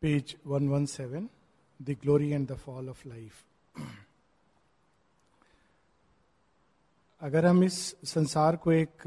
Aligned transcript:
Page 0.00 0.36
117 0.46 1.26
the 1.82 1.96
glory 2.02 2.30
and 2.30 2.46
the 2.48 2.56
fall 2.56 2.88
of 2.88 3.08
life 3.08 3.44
अगर 7.20 7.46
हम 7.46 7.64
इस 7.64 7.96
संसार 8.04 8.56
को 8.56 8.72
एक 8.72 9.02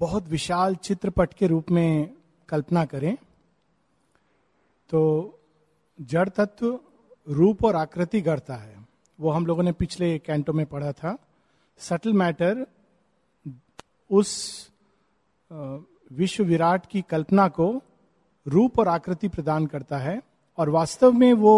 बहुत 0.00 0.28
विशाल 0.28 0.74
चित्रपट 0.74 1.34
के 1.34 1.46
रूप 1.46 1.70
में 1.70 2.16
कल्पना 2.48 2.84
करें 2.84 3.16
तो 4.90 5.02
जड़ 6.00 6.28
तत्व, 6.28 6.80
रूप 7.28 7.64
और 7.64 7.76
आकृति 7.76 8.20
गढ़ता 8.20 8.54
है। 8.54 8.86
वो 9.20 9.30
हम 9.30 9.46
लोगों 9.46 9.62
ने 9.62 9.72
पिछले 9.72 10.18
कैंटो 10.18 10.52
में 10.52 10.66
पढ़ा 10.66 10.92
था। 10.92 11.16
सटल 11.78 12.12
मैटर 12.12 12.66
उस 14.10 14.70
विश्व 16.12 16.44
विराट 16.44 16.86
की 16.86 17.02
कल्पना 17.02 17.48
को 17.48 17.82
रूप 18.46 18.78
और 18.78 18.88
आकृति 18.88 19.28
प्रदान 19.28 19.66
करता 19.66 19.98
है 19.98 20.20
और 20.58 20.68
वास्तव 20.68 21.12
में 21.12 21.32
वो 21.32 21.54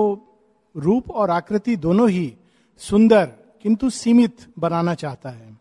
रूप 0.74 1.10
और 1.10 1.30
आकृति 1.30 1.77
दोनों 1.77 2.09
ही 2.10 2.37
सुंदर, 2.77 3.24
किंतु 3.62 3.91
सीमित 3.91 4.47
बनाना 4.59 4.95
चाहता 4.95 5.30
है। 5.30 5.57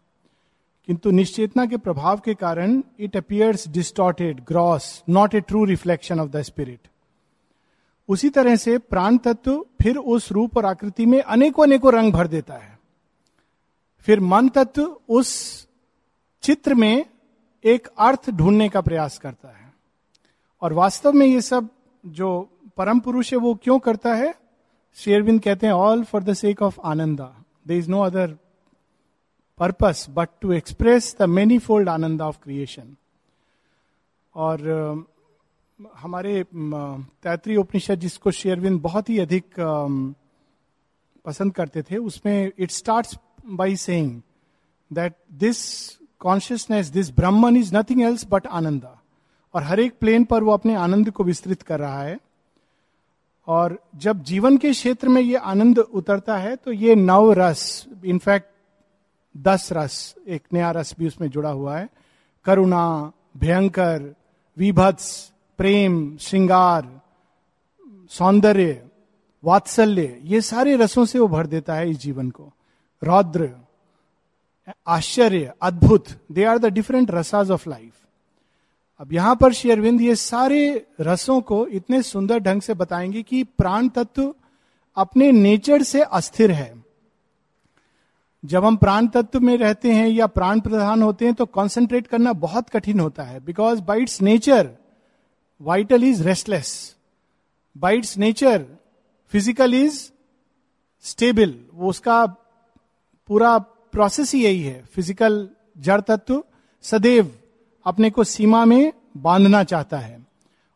किंतु 0.87 1.11
निश्चेतना 1.11 1.65
के 1.65 1.77
प्रभाव 1.77 2.19
के 2.19 2.33
कारण 2.33 2.81
it 2.99 3.15
appears 3.17 3.67
distorted 3.67 4.43
gross 4.47 5.03
not 5.09 5.35
a 5.35 5.39
true 5.41 5.63
reflection 5.65 6.19
of 6.19 6.29
the 6.29 6.41
spirit 6.41 6.87
उसी 8.09 8.29
तरह 8.29 8.55
से 8.55 8.77
प्राण 8.77 9.17
तत्व 9.17 9.65
फिर 9.81 9.97
उस 9.97 10.31
रूप 10.31 10.57
और 10.57 10.65
आकृति 10.65 11.05
में 11.05 11.21
अनेकों 11.21 11.63
अनेकों 11.63 11.93
रंग 11.93 12.13
भर 12.13 12.27
देता 12.27 12.53
है। 12.53 12.79
फिर 13.99 14.19
मन 14.19 14.49
तत्व 14.49 14.97
उस 15.09 15.29
चित्र 16.43 16.73
में 16.73 17.05
एक 17.63 17.87
अर्थ 17.87 18.29
ढूँढने 18.29 18.69
का 18.69 18.81
प्रयास 18.81 19.17
करता 19.17 19.49
है। 19.49 19.64
और 20.61 20.73
वास्तव 20.73 21.13
में 21.13 21.25
ये 21.27 21.41
सब 21.41 21.69
जो 22.05 22.49
परम 22.77 22.99
पुरुष 22.99 23.31
है, 23.33 23.39
वो 23.39 23.53
क्यों 23.55 23.79
करता 23.79 24.13
है? 24.15 24.33
शेरविंद 24.97 25.41
कहते 25.41 25.67
हैं 25.67 25.73
all 25.73 26.03
for 26.03 26.23
the 26.23 26.33
sake 26.33 26.61
of 26.61 26.79
Ananda 26.83 27.35
there 27.67 27.77
is 27.77 27.89
no 27.89 28.01
other 28.01 28.37
purpose 29.57 30.05
but 30.09 30.29
to 30.41 30.51
express 30.51 31.15
the 31.19 31.23
manifold 31.59 31.89
Ananda 31.89 32.21
of 32.21 32.37
creation 32.43 32.95
और 34.35 35.05
हमारे 35.97 36.43
तैतरी 36.53 37.55
उपनिषद 37.55 37.99
जिसको 37.99 38.31
शेरविंद 38.31 38.81
बहुत 38.81 39.09
ही 39.09 39.19
अधिक 39.19 39.45
पसंद 41.25 41.53
करते 41.53 41.81
थे, 41.81 41.97
उसमें 41.97 42.51
it 42.57 42.71
start 42.71 43.15
by 43.45 43.75
saying 43.75 44.21
that 44.91 45.15
this 45.33 45.57
consciousness 46.19 46.87
this 46.87 47.11
Brahman 47.11 47.57
is 47.57 47.75
nothing 47.75 48.01
else 48.01 48.25
but 48.29 48.47
Ananda 48.47 48.87
और 49.55 49.63
हर 49.63 49.79
एक 49.79 49.97
प्लेन 49.99 50.23
पर 50.23 50.43
वो 50.43 50.51
अपने 50.51 50.75
आनंद 50.75 51.09
को 51.11 51.23
विस्तृत 51.23 51.61
कर 51.61 51.79
रहा 51.79 52.01
है। 52.01 52.17
और 53.47 53.77
जब 53.95 54.23
जीवन 54.23 54.57
के 54.57 54.71
क्षेत्र 54.71 55.09
में 55.09 55.21
ये 55.21 55.35
आनंद 55.35 55.79
उतरता 55.79 56.37
है 56.37 56.55
तो 56.55 56.71
ये 56.71 56.95
नव 56.95 57.31
रस, 57.33 57.85
इनफैक्ट 58.05 58.49
दस 59.35 59.69
रस, 59.73 60.15
एक 60.27 60.41
नया 60.53 60.71
रस 60.71 60.95
भी 60.99 61.07
उसमें 61.07 61.29
जुड़ा 61.29 61.49
हुआ 61.49 61.77
है। 61.77 61.89
करुणा, 62.45 63.11
भयंकर, 63.37 64.13
विभत्स, 64.57 65.31
प्रेम, 65.57 66.17
श्रृंगार, 66.17 67.01
सौंदर्य, 68.09 68.81
वात्सल्य, 69.43 70.19
ये 70.23 70.41
सारे 70.41 70.75
रसों 70.75 71.05
से 71.05 71.19
वो 71.19 71.27
भर 71.27 71.47
देता 71.47 71.75
है 71.75 71.89
इस 71.89 71.97
जीवन 71.97 72.29
को। 72.29 72.51
रौद्र, 73.01 73.49
आश्चर्य, 74.87 75.53
अद्भुत 75.61 76.07
they 76.31 76.43
are 76.43 76.57
the 76.57 76.65
different 76.65 77.11
rasas 77.11 77.51
of 77.51 77.69
life 77.69 78.04
अब 78.99 79.13
यहाँ 79.13 79.35
पर 79.35 79.53
श्री 79.53 79.71
अरविंद 79.71 80.01
ये 80.01 80.15
सारे 80.15 80.87
रसों 81.01 81.41
को 81.41 81.67
इतने 81.67 82.01
सुंदर 82.01 82.39
ढंग 82.39 82.61
से 82.61 82.73
बताएँगे 82.73 83.23
कि 83.23 83.43
प्राण 83.43 83.89
तत्व 83.89 84.35
अपने 84.97 85.31
नेचर 85.31 85.83
से 85.83 86.01
अस्थिर 86.01 86.51
है। 86.51 86.83
जब 88.43 88.65
हम 88.65 88.75
प्राण 88.75 89.07
तत्व 89.07 89.39
में 89.39 89.57
रहते 89.57 89.91
हैं 89.91 90.07
या 90.07 90.27
प्राण 90.27 90.59
प्रधान 90.59 91.01
होते 91.01 91.25
हैं 91.25 91.33
तो 91.33 91.45
कंसंट्रेट 91.45 92.07
करना 92.07 92.33
बहुत 92.33 92.69
कठिन 92.69 92.99
होता 92.99 93.23
है 93.23 93.39
because 93.45 93.81
by 93.81 94.01
its 94.01 94.21
nature 94.21 94.69
vital 95.61 96.03
is 96.03 96.23
restless 96.23 96.95
by 97.77 97.97
its 97.97 98.17
nature 98.17 98.65
physical 99.31 99.73
is 99.73 100.11
stable 101.03 101.55
वो 101.73 101.89
उसका 101.89 102.25
पूरा 103.27 103.57
प्रोसेस 103.91 104.33
ही 104.33 104.43
यही 104.43 104.61
है 104.61 104.83
फ़िज़िकल 104.85 105.49
जड़ 105.77 106.01
तत्व, 106.01 106.43
सदैव 106.81 107.31
अपने 107.85 108.09
को 108.09 108.23
सीमा 108.23 108.65
में 108.65 108.93
बांधना 109.17 109.63
चाहता 109.63 109.97
है। 109.97 110.25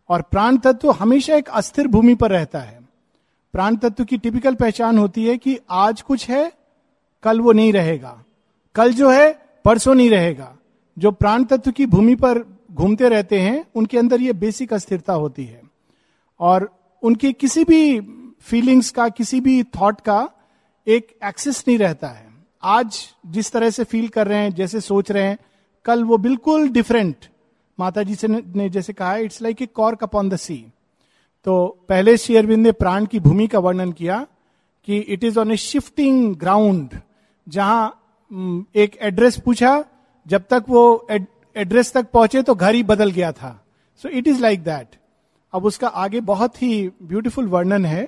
और 0.10 0.22
प्राण 0.22 0.58
तत्व 0.58 0.92
हमेशा 0.92 1.36
एक 1.36 1.50
अस्थिर 1.50 1.88
भूमि 1.88 2.16
पर 2.16 2.32
रहता 2.32 2.60
है। 2.60 2.80
प्राण 3.54 3.76
तत्व 3.76 4.06
की 4.06 4.18
टिपिकल 4.18 4.56
पहचान 4.56 4.98
होती 4.98 5.26
है 5.26 5.38
कि 5.38 5.60
आज 5.70 6.02
कुछ 6.02 6.30
है, 6.30 6.52
कल 7.24 7.42
वो 7.42 7.52
नहीं 7.52 7.74
रहेगा। 7.74 8.24
कल 8.76 8.94
जो 8.94 9.10
है, 9.10 9.34
परसों 9.66 9.96
नहीं 9.96 10.10
रहेगा। 10.10 10.56
जो 10.98 11.12
प्राण 11.12 11.44
तत्व 11.44 11.72
की 11.72 11.86
भूमि 11.86 12.16
पर 12.16 12.60
घूमते 12.72 13.10
रहते 13.10 13.42
हैं, 13.42 13.66
उनके 13.76 13.98
अंदर 13.98 14.22
ये 14.22 14.34
बेसिक 14.34 14.74
अस्थिरता 14.74 15.14
होती 15.14 15.46
है। 15.46 15.62
और 16.40 16.80
उनकी 17.04 17.34
किसी 17.34 17.64
भी 17.64 18.00
फीलिंग्स 18.42 18.92
का, 18.92 19.10
किसी 19.10 19.42
भी 19.42 19.64
थॉट 19.64 20.02
का 20.02 20.30
एक 20.88 21.18
एक्सेस 21.26 21.64
नहीं 21.68 21.78
रहता 21.78 22.08
है। 22.08 22.30
आज 22.64 23.10
जिस 23.26 23.52
तरह 23.52 23.70
से 23.70 23.84
फील 23.84 24.08
कर 24.08 24.28
रहे 24.28 24.40
हैं, 24.40 24.52
जैसे 24.52 24.82
सोच 24.82 25.12
रहे 25.12 25.24
हैं 25.24 25.38
कल 25.90 26.04
वो 26.04 26.18
बिल्कुल 26.20 26.68
डिफरेंट 26.72 27.26
माता 27.78 28.04
जी 28.04 28.16
से 28.16 28.28
ने 28.28 28.70
जैसे 28.70 28.94
कहा 28.94 29.16
it's 29.18 29.42
like 29.42 29.62
a 29.62 29.66
cork 29.76 30.04
upon 30.04 30.30
the 30.30 30.36
sea 30.38 30.66
तो 31.46 31.54
पहले 31.90 32.18
श्री 32.18 32.36
अरविंद 32.36 32.64
ने 32.64 32.72
प्राण 32.74 33.06
की 33.06 33.20
भूमि 33.20 33.48
का 33.48 33.60
वर्णन 33.60 33.92
किया 33.92 34.26
कि 34.88 34.98
it 34.98 35.24
is 35.24 35.40
on 35.40 35.52
a 35.52 35.56
shifting 35.58 36.36
ground 36.36 37.00
जहाँ 37.48 37.96
एक 38.76 38.98
एड्रेस 39.02 39.40
पूछा, 39.40 39.84
जब 40.26 40.44
तक 40.50 40.66
वो 40.70 41.08
एड्रेस 41.12 41.92
तक 41.94 42.10
पहुँचे 42.14 42.42
तो 42.42 42.56
घर 42.56 42.76
ही 42.76 42.84
बदल 42.84 43.12
गया 43.12 43.32
था। 43.32 43.52
So 44.04 44.10
it 44.10 44.28
is 44.28 44.42
like 44.42 44.64
that 44.64 44.96
अब 45.54 45.66
उसका 45.66 45.88
आगे 45.88 46.22
बहुत 46.24 46.62
ही 46.62 46.90
ब्यूटीफुल 47.04 47.48
वर्णन 47.48 47.86
है। 47.86 48.08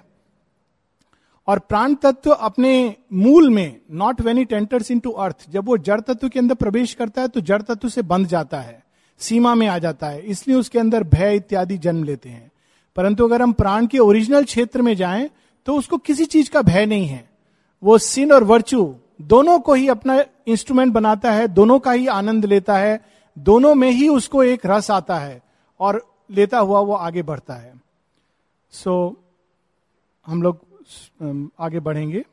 और 1.47 1.59
प्राण 1.59 1.96
तत्व 1.96 2.31
अपने 2.31 2.96
मूल 3.13 3.50
में 3.50 3.79
not 3.91 4.22
when 4.22 4.38
it 4.38 4.53
enters 4.53 4.91
into 5.00 5.12
earth 5.12 5.50
जब 5.50 5.66
वो 5.66 5.78
जड़ 5.78 6.00
तत्व 6.02 6.29
के 6.29 6.40
अंदर 6.40 6.56
प्रवेश 6.56 6.94
करता 6.94 7.22
है 7.22 7.28
तो 7.28 7.41
जड़ 7.41 7.62
तत्व 7.62 7.90
से 7.90 8.02
बंध 8.02 8.28
जाता 8.28 8.62
है 8.62 8.84
सीमा 9.19 9.56
में 9.56 9.68
आ 9.68 9.78
जाता 9.78 10.07
है 10.07 10.22
इसलिए 10.22 10.57
उसके 10.57 10.79
अंदर 10.79 11.03
भय 11.03 11.35
इत्यादि 11.35 11.78
जन्म 11.78 12.03
लेते 12.03 12.29
हैं। 12.29 12.52
परंतु 12.96 13.25
अगर 13.28 13.41
हम 13.41 13.52
प्राण 13.53 13.88
के 13.88 14.00
ओरिजिनल 14.00 14.44
क्षेत्र 14.44 14.81
में 14.81 14.96
जाएँ 14.96 15.29
तो 15.66 15.75
उसको 15.75 15.97
किसी 15.97 16.25
चीज़ 16.25 16.50
का 16.52 16.62
भय 16.62 16.85
नहीं 16.85 17.07
है। 17.07 17.29
वो 17.84 17.97
सिन 17.97 18.31
और 18.31 18.44
वर्चू 18.44 18.96
दोनों 19.22 19.59
को 19.59 19.73
ही 19.73 19.88
अपना 19.88 20.23
इंस्ट्रूमेंट 20.47 20.94
बनाता 20.94 21.31
है 21.31 21.47
दोनों 21.47 21.79
का 21.79 21.91
ही 21.91 22.08
आनंद 22.08 22.46
लेता 22.46 22.78
है 22.78 23.00
दोनों 23.38 23.75
में 23.75 23.90
ही 23.91 24.08
उसको 24.09 24.44
एक 24.44 24.66
रस 24.66 24.91
आता 24.91 25.18
है 25.18 25.41
और 25.79 26.06
लेता 26.31 26.59
हुआ 26.59 26.79
वो 26.79 26.94
आगे 26.94 27.23
बढ़ता 27.23 27.53
है। 27.53 27.73
सो 28.72 29.09
so, 29.09 29.16
हम 30.28 30.41
लोग 30.44 30.59
आगे 31.59 31.79
बढ़ेंगे। 31.79 32.24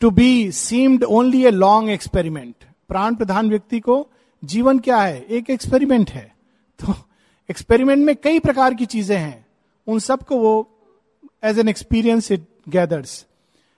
To 0.00 0.10
be 0.10 0.50
seemed 0.52 1.04
only 1.04 1.44
a 1.44 1.50
long 1.50 1.90
experiment 1.90 2.64
प्राण 2.88 3.14
प्रधान 3.14 3.48
व्यक्ति 3.50 3.80
को 3.80 4.06
जीवन 4.42 4.78
क्या 4.78 5.00
है? 5.00 5.20
एक 5.20 5.50
एक्सपेरिमेंट 5.50 6.10
है। 6.10 6.32
तो 6.80 6.94
एक्सपेरिमेंट 7.48 8.04
में 8.06 8.14
कई 8.16 8.38
प्रकार 8.38 8.74
की 8.74 8.86
चीज़ें 8.86 9.16
हैं। 9.16 9.46
उन 9.86 9.98
सबको 9.98 10.36
वो 10.38 10.52
as 11.44 11.58
an 11.58 11.68
experience 11.68 12.30
it 12.32 12.46
gathers 12.68 13.24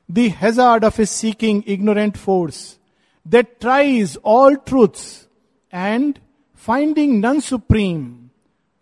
the 0.09 0.33
hazard 0.43 0.85
of 0.85 1.01
a 1.03 1.05
seeking 1.05 1.63
ignorant 1.69 2.17
force 2.17 2.59
that 3.27 3.57
tries 3.61 4.19
all 4.25 4.57
truths 4.67 5.05
and 5.73 6.19
finding 6.63 7.19
none 7.25 7.41
supreme 7.41 8.07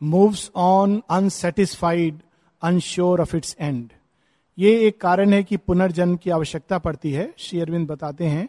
moves 0.00 0.50
on 0.56 1.02
unsatisfied 1.10 2.18
unsure 2.62 3.20
of 3.20 3.36
its 3.36 3.56
end 3.60 3.88
ये 4.58 4.80
एक 4.80 5.00
कारण 5.00 5.32
है 5.32 5.42
कि 5.42 5.56
पुनर्जन्म 5.56 6.16
की 6.16 6.30
आवश्यकता 6.30 6.78
पड़ती 6.78 7.12
है। 7.12 7.34
श्री 7.38 7.60
अरविंद 7.60 7.88
बताते 7.88 8.24
हैं 8.24 8.48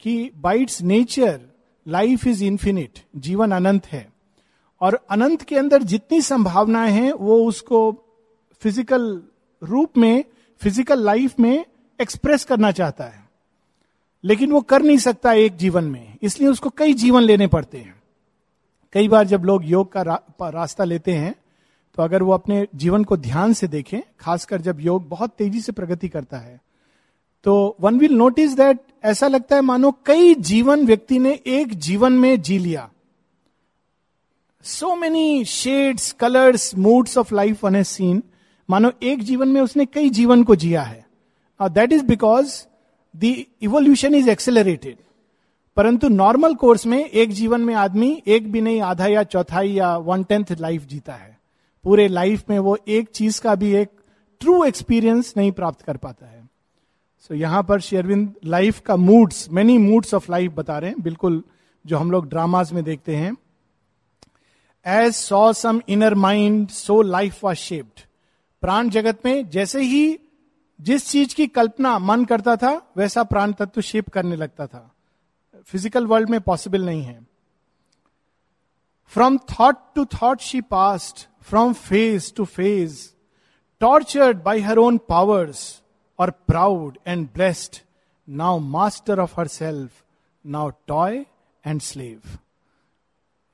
कि 0.00 0.30
by its 0.36 0.82
nature 0.82 1.40
life 1.88 2.26
is 2.26 2.44
infinite 2.44 2.98
जीवन 3.16 3.52
अनंत 3.52 3.86
है। 3.86 4.12
और 4.80 5.00
अनंत 5.10 5.42
के 5.42 5.56
अंदर 5.56 5.82
जितनी 5.82 6.20
संभावनाएँ 6.22 6.92
हैं 6.92 7.12
वो 7.12 7.44
उसको 7.44 7.92
फ़िज़िकल 8.60 9.22
रूप 9.62 9.98
में 9.98 10.24
फ़िज़िकल 10.60 11.04
लाइफ 11.04 11.40
में 11.40 11.64
एक्सप्रेस 12.00 12.44
करना 12.44 12.70
चाहता 12.70 13.04
है। 13.04 13.28
लेकिन 14.24 14.52
वो 14.52 14.60
कर 14.60 14.82
नहीं 14.82 14.98
सकता 14.98 15.32
एक 15.32 15.56
जीवन 15.56 15.84
में। 15.84 16.16
इसलिए 16.22 16.48
उसको 16.48 16.70
कई 16.70 16.94
जीवन 16.94 17.22
लेने 17.22 17.46
पड़ते 17.46 17.78
हैं। 17.78 18.02
कई 18.92 19.08
बार 19.08 19.26
जब 19.26 19.44
लोग 19.44 19.64
योग 19.64 19.92
का 19.92 20.02
रा, 20.02 20.20
रास्ता 20.42 20.84
लेते 20.84 21.12
हैं 21.12 21.34
तो 21.98 22.02
अगर 22.02 22.22
वो 22.22 22.32
अपने 22.32 22.66
जीवन 22.74 23.04
को 23.04 23.16
ध्यान 23.16 23.52
से 23.52 23.68
देखें, 23.68 24.00
खासकर 24.20 24.60
जब 24.60 24.80
योग 24.80 25.08
बहुत 25.08 25.30
तेज़ी 25.38 25.60
से 25.60 25.72
प्रगति 25.72 26.08
करता 26.08 26.38
है 26.38 26.60
तो 27.44 27.76
वन 27.80 27.98
विल 27.98 28.12
नोटिस 28.12 28.52
दैट 28.56 28.78
ऐसा 29.04 29.28
लगता 29.28 29.56
है 29.56 29.62
मानो 29.62 29.90
कई 30.06 30.34
जीवन 30.34 30.84
व्यक्ति 30.86 31.18
ने 31.18 31.32
एक 31.46 31.74
जीवन 31.78 32.12
में 32.12 32.40
जी 32.42 32.58
लिया। 32.58 32.88
So 34.64 34.94
many 34.94 35.44
shades 35.44 36.10
colours 36.12 36.74
moods 36.76 37.18
of 37.18 37.34
life 37.34 37.64
one 37.64 37.76
has 37.76 37.86
seen 37.86 38.22
मानो 38.68 38.92
एक 39.02 39.22
जीवन 39.22 39.48
में 39.48 39.60
उसने 39.60 39.86
कई 39.86 40.10
जीवन 40.10 40.44
को 40.44 40.56
जिया 40.56 40.82
है। 40.82 41.04
That 41.60 41.92
is 41.92 42.04
because 42.04 42.54
the 43.14 43.34
evolution 43.62 44.14
is 44.14 44.30
accelerated 44.30 44.96
परंतु 45.76 46.08
नॉर्मल 46.08 46.54
कोर्स 46.54 46.86
में 46.86 46.98
एक 46.98 47.32
जीवन 47.32 47.60
में 47.60 47.74
आदमी 47.76 48.22
एक 48.26 48.50
भी 48.52 48.60
नहीं, 48.60 48.80
आधा 48.82 49.06
या 49.06 49.22
चौथाई 49.24 49.72
या 49.72 49.96
वन 49.96 50.22
टेंथ 50.24 50.56
लाइफ 50.60 50.86
जीता 50.86 51.14
है। 51.14 51.37
पूरे 51.84 52.06
लाइफ 52.08 52.50
में 52.50 52.58
वो 52.58 52.76
एक 52.88 53.08
चीज़ 53.08 53.40
का 53.40 53.54
भी 53.54 53.74
एक 53.74 53.90
ट्रू 54.40 54.62
एक्सपीरियंस 54.64 55.32
नहीं 55.36 55.52
प्राप्त 55.52 55.82
कर 55.82 55.96
पाता 55.96 56.26
है। 56.26 56.48
सो 57.18 57.34
so, 57.34 57.40
यहाँ 57.40 57.62
पर 57.62 57.80
शेरविंद 57.80 58.34
लाइफ 58.44 58.80
का 58.80 58.96
moods 58.96 59.48
many 59.50 59.78
moods 59.78 60.14
of 60.14 60.30
life 60.32 60.52
बता 60.52 60.78
रहे 60.78 60.90
हैं 60.90 61.02
बिल्कुल 61.02 61.42
जो 61.84 61.98
हम 61.98 62.10
लोग 62.10 62.28
ड्रामाज 62.28 62.72
में 62.72 62.82
देखते 62.84 63.16
हैं। 63.16 63.36
As 64.86 65.14
saw 65.14 65.52
some 65.52 65.80
inner 65.88 66.14
mind 66.14 66.68
so 66.68 67.00
life 67.02 67.44
was 67.44 67.56
shaped 67.58 68.00
प्राण 68.62 68.88
जगत 68.90 69.24
में 69.24 69.48
जैसे 69.50 69.82
ही 69.82 70.18
जिस 70.80 71.08
चीज़ 71.08 71.34
की 71.34 71.46
कल्पना 71.46 71.98
मन 71.98 72.24
करता 72.24 72.56
था 72.56 72.70
वैसा 72.96 73.22
प्राण 73.24 73.52
तत्व 73.52 73.80
शेप 73.80 74.08
करने 74.08 74.36
लगता 74.36 74.66
था। 74.66 74.90
फ़िज़िकल 75.66 76.06
वर्ल्ड 76.06 76.30
में 76.30 76.40
पॉसिबल 76.40 76.84
नहीं 76.84 77.02
है। 77.02 77.18
From 79.12 79.38
thought 79.50 79.76
to 79.94 80.04
thought 80.14 80.40
she 80.40 80.60
passed 80.60 81.26
from 81.48 81.72
phase 81.72 82.32
to 82.36 82.44
phase 82.44 82.98
tortured 83.80 84.42
by 84.42 84.60
her 84.60 84.78
own 84.78 84.98
powers 85.08 85.60
और 86.18 86.30
proud 86.46 86.98
and 87.06 87.26
blessed 87.34 87.76
now 88.28 88.58
master 88.58 89.20
of 89.20 89.34
her 89.40 89.46
self 89.48 90.04
now 90.44 90.70
toy 90.86 91.24
and 91.64 91.80
slave 91.80 92.38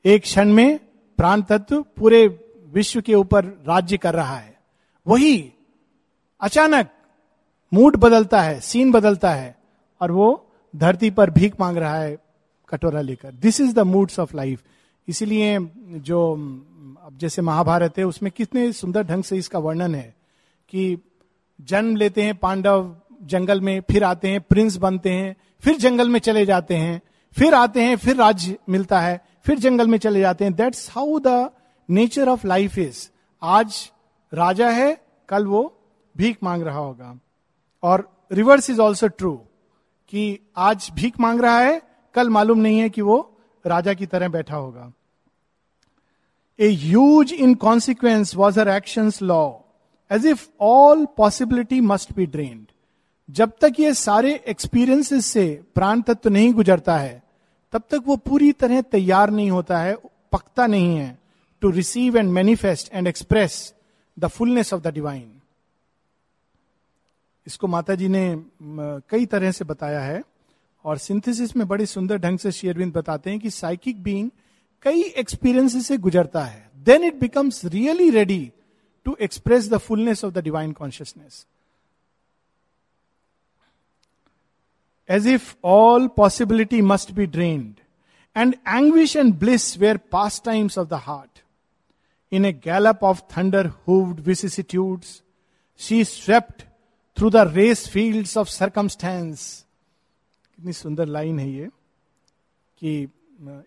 एक 0.04 0.22
क्षण 0.22 0.52
में 0.52 0.78
प्राण 1.18 1.42
तत्व 1.42 1.82
पूरे 1.96 2.26
विश्व 2.72 3.00
के 3.00 3.14
ऊपर 3.14 3.44
राज्य 3.68 3.96
कर 3.96 4.14
रहा 4.14 4.36
है। 4.36 4.56
वही 5.06 5.52
अचानक 6.40 6.90
मूड 7.72 7.96
बदलता 7.96 8.40
है 8.42 8.58
सीन 8.60 8.90
बदलता 8.92 9.30
है, 9.30 9.56
और 10.00 10.12
वो 10.12 10.46
धरती 10.74 11.10
पर 11.10 11.30
भीख 11.30 11.60
मांग 11.60 11.76
रहा 11.76 11.96
है 11.96 12.16
कटोरा 12.68 13.00
लेकर। 13.00 13.32
This 13.32 13.60
is 13.60 13.74
the 13.74 13.78
moods 13.78 14.18
of 14.20 14.36
life 14.36 14.62
इसीलिए 15.08 15.58
जो 16.00 16.34
अब 17.04 17.18
जैसे 17.18 17.42
महाभारत 17.42 17.98
है, 17.98 18.04
उसमें 18.04 18.32
कितने 18.32 18.72
सुंदर 18.72 19.02
ढंग 19.02 19.24
से 19.24 19.36
इसका 19.36 19.58
वर्णन 19.58 19.94
है 19.94 20.14
कि 20.68 20.98
जन्म 21.60 21.96
लेते 21.96 22.22
हैं 22.22 22.36
पांडव 22.36 22.96
जंगल 23.22 23.60
में, 23.60 23.80
फिर 23.80 24.04
आते 24.04 24.28
हैं 24.28 24.40
प्रिंस 24.40 24.76
बनते 24.76 25.10
हैं, 25.10 25.36
फिर 25.60 25.76
जंगल 25.76 26.08
में 26.08 26.20
चले 26.20 26.46
जाते 26.46 26.76
हैं, 26.76 27.02
फिर 27.38 27.54
आते 27.54 27.82
हैं, 27.82 27.96
फिर 27.96 28.16
राज्य 28.16 28.58
मिलता 28.68 29.00
है, 29.00 29.24
फिर 29.46 29.58
जंगल 29.58 29.88
में 29.88 29.98
चले 29.98 30.20
जाते 30.20 30.44
हैं। 30.44 30.54
That's 30.54 30.90
how 30.90 31.18
the 31.18 31.50
nature 31.90 32.28
of 32.28 32.46
life 32.46 32.78
is 32.78 33.08
आज 33.42 33.92
राजा 34.34 34.70
है, 34.70 35.04
कल 35.28 35.46
वो 35.46 35.78
भीख 36.16 36.36
मांग 36.42 36.62
रहा 36.62 36.78
होगा। 36.78 37.18
और 37.82 38.26
रिवर्स 38.32 38.70
इज़ 38.70 38.80
ऑल्सो 38.80 39.08
ट्रू 39.08 39.36
कि 40.08 40.38
आज 40.56 40.90
भीख 40.94 41.20
मांग 41.20 41.40
रहा 41.40 41.58
है, 41.58 41.82
कल 42.14 42.30
मालूम 42.30 42.58
नहीं 42.58 42.78
है 42.78 42.90
कि 42.90 43.02
वो 43.02 43.36
राजा 43.66 43.94
की 43.94 44.06
तरह 44.06 44.28
बैठा 44.28 44.56
होगा। 44.56 44.92
Huge 46.62 47.32
in 47.32 47.54
consequence 47.54 48.34
was 48.36 48.60
her 48.60 48.68
action 48.68 49.10
law 49.22 49.50
as 50.10 50.26
if 50.26 50.46
all 50.60 51.06
possibility 51.16 51.80
must 51.80 52.12
be 52.16 52.26
drained 52.26 52.66
जब 53.28 53.52
तक 53.60 53.80
ये 53.80 53.94
सारे 53.94 54.34
एक्सपीरियंसेस 54.48 55.26
से 55.26 55.62
प्राण 55.74 56.00
तत्व 56.02 56.30
नहीं 56.30 56.52
गुजरता 56.52 56.96
है, 56.96 57.22
तब 57.72 57.82
तक 57.90 58.02
वो 58.06 58.16
पूरी 58.16 58.52
तरह 58.52 58.80
तैयार 58.80 59.30
नहीं 59.30 59.50
होता 59.50 59.78
है, 59.78 59.94
पकता 60.32 60.66
नहीं 60.66 60.96
है 60.96 61.18
to 61.60 61.70
receive 61.70 62.16
and 62.16 62.30
manifest 62.30 62.94
and 62.94 63.06
express 63.06 63.74
the 64.18 64.26
fullness 64.26 64.72
of 64.74 64.82
the 64.82 64.92
divine 64.94 65.30
इसको 67.46 67.66
माता 67.66 67.94
जी 67.94 68.08
ने 68.08 68.44
कई 69.10 69.26
तरह 69.26 69.52
से 69.52 69.64
बताया 69.64 70.00
है 70.00 70.22
और 70.84 70.98
सिंथेसिस 70.98 71.56
में 71.56 71.66
बड़ी 71.68 71.86
सुंदर 71.86 72.18
ढंग 72.18 72.38
से 72.38 72.52
शेयरविंद 72.52 72.92
बताते 72.92 73.30
हैं 73.30 73.40
कि 73.40 73.50
साइकिक 73.50 74.02
बीइंग 74.02 74.30
कई 74.84 75.02
एक्सपीरियंस 75.02 75.86
से 75.86 75.96
गुजरता 75.98 76.44
है 76.44 76.70
then 76.86 77.04
it 77.04 77.14
becomes 77.20 77.64
really 77.64 78.10
ready 78.10 78.52
to 79.04 79.16
express 79.20 79.68
the 79.70 79.76
fullness 79.76 80.24
of 80.24 80.32
the 80.34 80.38
divine 80.38 80.72
consciousness 80.72 81.46
as 85.08 85.26
if 85.28 85.54
all 85.64 86.08
possibility 86.08 86.82
must 86.82 87.12
be 87.12 87.26
drained 87.26 87.74
and 88.36 88.54
anguish 88.68 89.16
and 89.16 89.34
bliss 89.38 89.78
were 89.78 89.96
pastimes 90.44 90.78
of 90.78 90.88
the 90.88 91.00
heart 91.02 91.42
in 92.32 92.44
a 92.44 92.52
gallop 92.52 93.04
of 93.04 93.20
thunder 93.36 93.66
hooves 93.66 94.20
vicissitude 94.20 95.04
she 95.80 96.04
swept 96.04 96.62
through 97.16 97.30
the 97.30 97.36
race 97.54 97.88
field 97.88 98.38
of 98.38 98.48
circumstance 98.48 99.64
कितनी 100.58 100.72
सुंदर 100.72 101.06
line 101.06 101.38
है 101.38 101.50
ये, 101.50 101.68
कि 102.78 103.08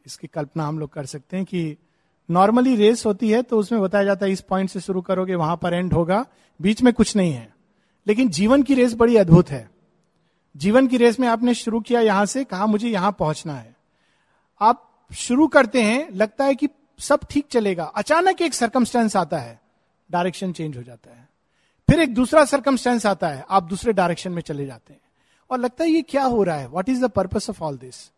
इसकी 0.05 0.27
कल्पना 0.27 0.67
हम 0.67 0.79
लोग 0.79 0.93
कर 0.93 1.05
सकते 1.05 1.37
हैं 1.37 1.45
कि 1.45 1.77
नॉर्मली 2.31 2.75
रेस 2.75 3.05
होती 3.05 3.29
है 3.29 3.41
तो 3.41 3.59
उसमें 3.59 3.81
बताया 3.81 4.03
जाता 4.03 4.25
है, 4.25 4.31
इस 4.31 4.41
पॉइंट 4.41 4.69
से 4.69 4.79
शुरू 4.79 5.01
करोगे, 5.01 5.35
वहाँ 5.35 5.57
पर 5.57 5.73
एंड 5.73 5.93
होगा, 5.93 6.25
बीच 6.61 6.81
में 6.81 6.93
कुछ 6.93 7.15
नहीं 7.15 7.33
है। 7.33 7.53
लेकिन 8.07 8.29
जीवन 8.29 8.63
की 8.63 8.73
रेस 8.73 8.93
बड़ी 8.93 9.17
अद्भुत 9.17 9.49
है। 9.49 9.69
जीवन 10.57 10.87
की 10.87 10.97
रेस 10.97 11.19
में 11.19 11.27
आपने 11.27 11.53
शुरू 11.53 11.79
किया 11.79 12.01
यहाँ 12.01 12.25
से, 12.25 12.43
कहा 12.43 12.65
मुझे 12.65 12.89
यहाँ 12.89 13.11
पहुँचना 13.11 13.53
है। 13.53 13.75
आप 14.61 15.07
शुरू 15.15 15.47
करते 15.47 15.81
हैं, 15.81 16.11
लगता 16.11 16.45
है 16.45 16.55
कि 16.55 16.67
सब 16.99 17.19
ठीक 17.29 17.47
चलेगा। 17.51 17.83
अचानक 17.83 18.41
एक 18.41 18.53
सर्कमस्टेंस 18.53 19.15
आता 19.15 19.37
है 19.37 19.61
डायरेक्शन 20.11 20.51
चेंज 20.51 20.77
हो 20.77 20.83
जाता 20.83 21.09
है। 21.09 21.29
फिर 21.89 21.99
एक 21.99 22.13
दूसरा 22.13 22.45
सर्कमस्टेंस 22.45 23.05
आता 23.05 23.27
है, 23.27 23.45
आप 23.49 23.63
दूसरे 23.63 23.93
डायरेक्शन 23.93 24.31
में 24.31 24.41
चले 24.41 24.65
जाते 24.65 24.93
हैं। 24.93 25.01
और 25.49 25.59
लगता 25.59 25.83
है 25.83 25.89
ये 25.89 26.01
क्या 26.01 26.23
हो 26.23 26.43
रहा 26.43 26.55
है? 26.55 26.67
What 26.67 26.89
is 26.89 27.05
the 27.05 27.09
purpose 27.09 27.49
of 27.49 27.63
all 27.63 27.77
this 27.77 28.11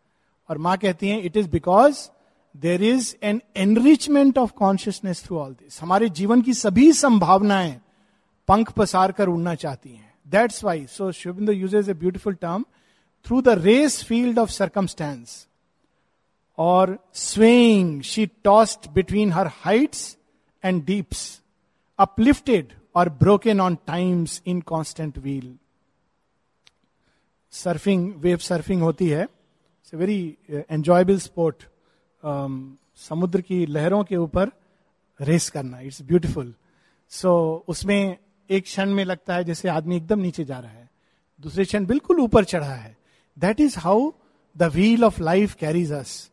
और 0.50 0.58
माँ 0.58 0.76
कहती 0.78 1.08
हैं 1.08 1.22
it 1.22 1.36
is 1.36 1.48
because 1.50 1.98
there 2.54 2.82
is 2.84 3.14
an 3.22 3.40
enrichment 3.56 4.38
of 4.38 4.52
consciousness 4.58 5.22
through 5.24 5.38
all 5.38 5.52
this 5.52 5.80
हमारे 5.82 6.08
जीवन 6.10 6.42
की 6.42 6.54
सभी 6.54 6.92
संभावनाएँ 6.92 7.80
पंख 8.48 8.72
पसार 8.72 9.12
कर 9.12 9.28
उड़ना 9.28 9.54
चाहती 9.54 9.90
हैं। 9.90 10.12
That's 10.26 10.64
why 10.64 10.84
so 10.86 11.10
शुभिंदर 11.12 11.52
use 11.52 11.90
a 11.90 11.94
beautiful 11.94 12.34
term 12.34 12.64
through 13.26 13.40
the 13.42 13.48
race 13.60 14.02
field 14.04 14.38
of 14.38 14.50
circumstance 14.50 15.46
और 16.58 16.98
swing 17.14 18.02
she 18.02 18.26
tossed 18.44 18.88
between 18.90 19.32
her 19.32 19.50
heights 19.64 20.16
and 20.62 20.84
deeps 20.84 21.40
uplifted 21.98 22.72
और 22.94 23.08
broken 23.18 23.60
on 23.60 23.74
times 23.86 24.42
in 24.46 24.60
constant 24.60 25.18
wheel 25.18 25.54
surfing 27.52 28.14
wave 28.16 28.38
surfing 28.38 28.82
होती 28.82 29.08
है। 29.08 29.26
It's 29.92 29.98
very 30.00 30.36
enjoyable 30.70 31.18
sport 31.18 31.62
समुद्र 33.08 33.40
की 33.40 33.64
लहरों 33.66 34.02
के 34.04 34.16
ऊपर 34.16 34.50
race 35.20 35.48
करना 35.50 35.80
इट्स 35.80 36.02
ब्यूटिफुल 36.02 36.54
सो 37.12 37.32
उसमें 37.68 38.16
एक 38.50 38.64
क्षण 38.64 38.94
में 38.94 39.04
लगता 39.04 39.34
है 39.34 39.44
जैसे 39.44 39.68
आदमी 39.68 39.96
एकदम 39.96 40.18
नीचे 40.20 40.44
जा 40.44 40.58
रहा 40.58 40.70
है 40.70 40.88
दूसरे 41.40 41.64
क्षण 41.64 41.86
बिल्कुल 41.86 42.20
ऊपर 42.20 42.44
चढ़ा 42.44 42.74
है 42.74 42.96
that 43.36 43.60
is 43.60 43.78
how 43.78 44.10
the 44.56 44.70
wheel 44.74 45.04
of 45.04 45.20
life 45.22 45.54
carries 45.60 45.92
us 45.92 46.26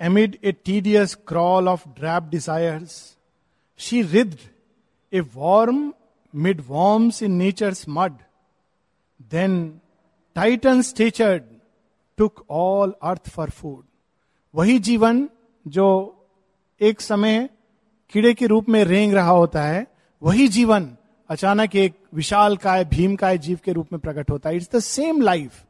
amid 0.00 0.34
a 0.42 0.52
tedious 0.52 1.14
crawl 1.14 1.68
of 1.68 1.84
drab 1.94 2.30
desires, 2.30 3.16
she 3.80 4.02
writhed 4.02 4.42
a 5.12 5.22
worm 5.22 5.94
mid 6.36 6.68
worms 6.68 7.22
in 7.22 7.38
nature's 7.38 7.86
mud. 7.88 8.14
Then, 9.30 9.80
Titan 10.36 10.82
statured, 10.82 11.44
took 12.18 12.44
all 12.48 12.92
earth 13.02 13.28
for 13.28 13.46
food. 13.48 13.84
वही 14.54 14.78
जीवन 14.78 15.28
जो 15.66 15.86
एक 16.80 17.00
समय 17.00 17.48
कीड़े 18.12 18.32
के 18.34 18.46
रूप 18.46 18.68
में 18.68 18.82
रेंग 18.84 19.14
रहा 19.14 19.30
होता 19.30 19.62
है 19.62 19.86
वही 20.22 20.46
जीवन 20.48 20.88
अचानक 21.30 21.74
एक 21.76 21.94
विशाल 22.14 22.56
काय 22.56 22.84
भीम 22.84 23.16
काय 23.16 23.38
जीव 23.38 23.58
के 23.64 23.72
रूप 23.72 23.92
में 23.92 24.00
प्रकट 24.00 24.30
होता 24.30 24.48
है 24.48 24.56
इट्स 24.56 24.70
द 24.74 24.78
सेम 24.80 25.20
लाइफ 25.20 25.64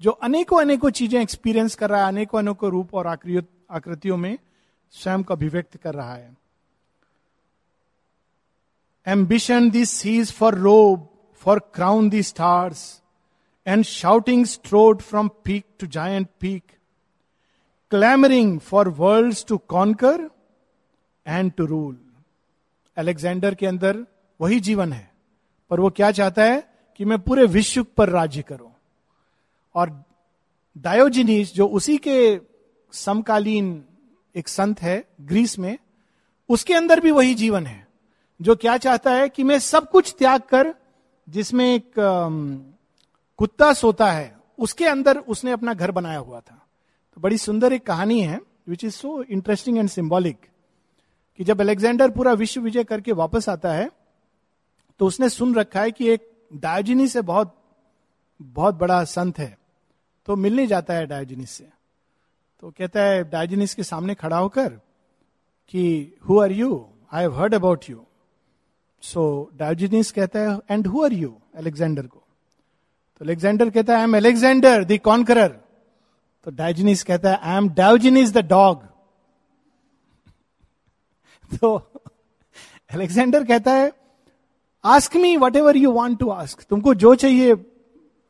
जो 0.00 0.10
अनेकों 0.28 0.60
अनेकों 0.60 0.90
चीज़ें 0.90 1.20
एक्सपीरियंस 1.20 1.74
कर 1.74 1.90
रहा 1.90 2.00
है 2.00 2.08
अनेकों 2.08 2.38
अनेकों 2.38 2.70
रूप 2.70 2.94
और 2.94 3.06
आकृतियों 3.06 4.16
में 4.16 4.36
स्वयं 4.94 5.22
को 5.22 5.34
अभिव्यक्त 5.34 5.76
कर 5.76 5.94
रहा 5.94 6.14
है 6.14 6.36
ambition 9.06 9.70
the 9.70 9.84
seize 9.84 10.32
for 10.32 10.54
robe 10.54 11.08
for 11.34 11.58
crown 11.58 12.08
the 12.08 12.22
stars 12.22 13.02
and 13.66 13.84
shouting 13.84 14.46
strode 14.46 15.02
from 15.02 15.28
peak 15.28 15.64
to 15.80 15.86
giant 15.86 16.28
peak 16.40 16.62
clamouring 17.90 18.60
for 18.60 18.88
world 18.88 19.36
to 19.48 19.58
conquer 19.58 20.30
and 21.26 21.52
to 21.52 21.66
rule 21.66 21.98
Alexander 22.96 23.54
के 23.54 23.66
अंदर 23.66 24.06
वही 24.40 24.60
जीवन 24.60 24.92
है, 24.92 25.12
पर 25.70 25.80
वो 25.80 25.90
क्या 25.90 26.10
चाहता 26.10 26.44
है 26.44 26.72
कि 26.96 27.04
मैं 27.04 27.18
पूरे 27.18 27.44
विश्व 27.46 27.82
पर 27.82 28.08
राज्य 28.08 28.42
करूँ? 28.42 28.72
और 29.74 30.04
डायोजिनीस 30.78 31.54
जो 31.54 31.66
उसी 31.66 31.98
के 31.98 32.40
समकालीन 32.92 33.84
एक 34.36 34.48
संत 34.48 34.82
है, 34.82 35.04
ग्रीस 35.20 35.58
में, 35.58 35.78
उसके 36.48 36.74
अंदर 36.74 37.00
भी 37.00 37.10
वही 37.10 37.34
जीवन 37.34 37.66
है। 37.66 37.81
जो 38.42 38.54
क्या 38.56 38.76
चाहता 38.76 39.10
है 39.10 39.28
कि 39.28 39.42
मैं 39.44 39.58
सब 39.58 39.88
कुछ 39.90 40.14
त्याग 40.18 40.40
कर, 40.42 40.74
जिसमें 41.28 41.64
एक 41.66 41.92
कुत्ता 43.38 43.72
सोता 43.72 44.10
है, 44.12 44.34
उसके 44.58 44.86
अंदर 44.86 45.18
उसने 45.18 45.50
अपना 45.50 45.74
घर 45.74 45.90
बनाया 45.90 46.18
हुआ 46.18 46.40
था। 46.40 46.58
तो 47.16 47.20
बड़ी 47.20 47.38
सुंदर 47.38 47.72
एक 47.72 47.86
कहानी 47.86 48.20
है 48.20 48.40
which 48.68 48.84
is 48.84 48.94
so 48.94 49.22
interesting 49.22 49.78
and 49.78 49.88
symbolic 49.88 50.46
कि 51.38 51.44
जब 51.44 51.60
अलेक्जेंडर 51.60 52.10
पूरा 52.10 52.32
विश्व 52.32 52.60
विजय 52.60 52.84
करके 52.84 53.12
वापस 53.12 53.48
आता 53.48 53.72
है 53.72 53.90
तो 55.00 55.06
उसने 55.06 55.28
सुन 55.28 55.54
रखा 55.54 55.80
है 55.80 55.90
कि 55.90 56.08
एक 56.08 56.30
डायोजिनी 56.54 57.08
से 57.08 57.20
बहुत 57.22 57.54
बहुत 58.40 58.74
बड़ा 58.74 59.02
संत 59.04 59.38
है 59.38 59.56
तो 60.28 60.36
मिलने 60.36 60.66
जाता 60.66 60.94
है 60.94 61.06
डायोजिनिस 61.06 61.50
से। 61.50 61.68
तो 62.62 62.70
कहता 62.70 63.00
है 63.00 63.22
डायोजिनिस 63.30 63.74
के 63.74 63.82
सामने 63.82 64.14
खड़ा 64.14 64.38
होकर 64.38 64.68
कि 65.74 66.16
who 66.28 66.40
are 66.40 66.52
you 66.52 66.86
I 67.12 67.22
have 67.22 67.38
heard 67.40 67.54
about 67.54 67.90
you 67.90 68.04
so 69.02 69.50
Diogenes 69.54 70.10
कहता 70.12 70.40
है 70.40 70.58
and 70.70 70.86
who 70.86 71.04
are 71.04 71.12
you 71.12 71.34
Alexander 71.56 72.02
को। 72.02 72.18
तो 72.18 73.24
अलेक्जेंडर 73.24 73.70
कहता 73.70 73.92
है 73.92 73.98
I 73.98 74.04
am 74.04 74.16
Alexander 74.16 74.84
the 74.84 74.98
conqueror 75.04 75.48
तो 76.46 76.50
डायोजिनिस 76.50 77.02
कहता 77.02 77.30
है 77.30 77.38
I 77.42 77.56
am 77.56 77.68
Diogenes 77.74 78.32
the 78.32 78.46
dog 78.48 78.84
तो 81.50 81.74
अलेक्जेंडर 82.90 83.44
कहता 83.44 83.72
है 83.72 83.90
ask 84.84 85.16
me 85.16 85.36
whatever 85.56 85.76
you 85.76 85.90
want 85.92 86.18
to 86.18 86.28
ask 86.30 86.62
तुमको 86.70 86.94
जो 86.94 87.14
चाहिए 87.14 87.54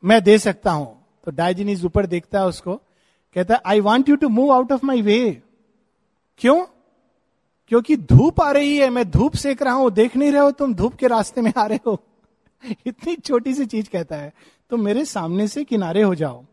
मैं 0.03 0.23
दे 0.23 0.37
सकता 0.37 0.71
हूँ. 0.71 0.99
तो 1.25 1.31
डायजिनीज 1.31 1.83
ऊपर 1.85 2.05
देखता 2.05 2.39
है 2.39 2.45
उसको, 2.45 2.75
कहता 3.35 3.53
है 3.53 3.61
I 3.65 3.79
want 3.79 4.09
you 4.09 4.15
to 4.15 4.29
move 4.29 4.51
out 4.53 4.71
of 4.71 4.85
my 4.85 5.01
way 5.01 5.41
क्यों? 6.41 6.65
क्योंकि 7.67 7.95
धूप 7.97 8.41
आ 8.41 8.51
रही 8.51 8.77
है, 8.77 8.89
मैं 8.89 9.09
धूप 9.11 9.35
सेक 9.35 9.61
रहा 9.61 9.73
हूँ, 9.73 9.91
देख 9.91 10.15
नहीं 10.17 10.31
रहे 10.31 10.41
हो 10.41 10.51
तुम 10.51 10.73
धूप 10.73 10.95
के 10.95 11.07
रास्ते 11.07 11.41
में 11.41 11.53
आ 11.57 11.65
रहे 11.65 11.79
हो। 11.87 12.01
इतनी 12.87 13.15
छोटी 13.15 13.53
सी 13.53 13.65
चीज़ 13.65 13.89
कहता 13.89 14.15
है, 14.15 14.33
तुम 14.69 14.81
मेरे 14.81 15.05
सामने 15.05 15.47
से 15.47 15.63
किनारे 15.63 16.01
हो 16.01 16.15
जाओ। 16.15 16.43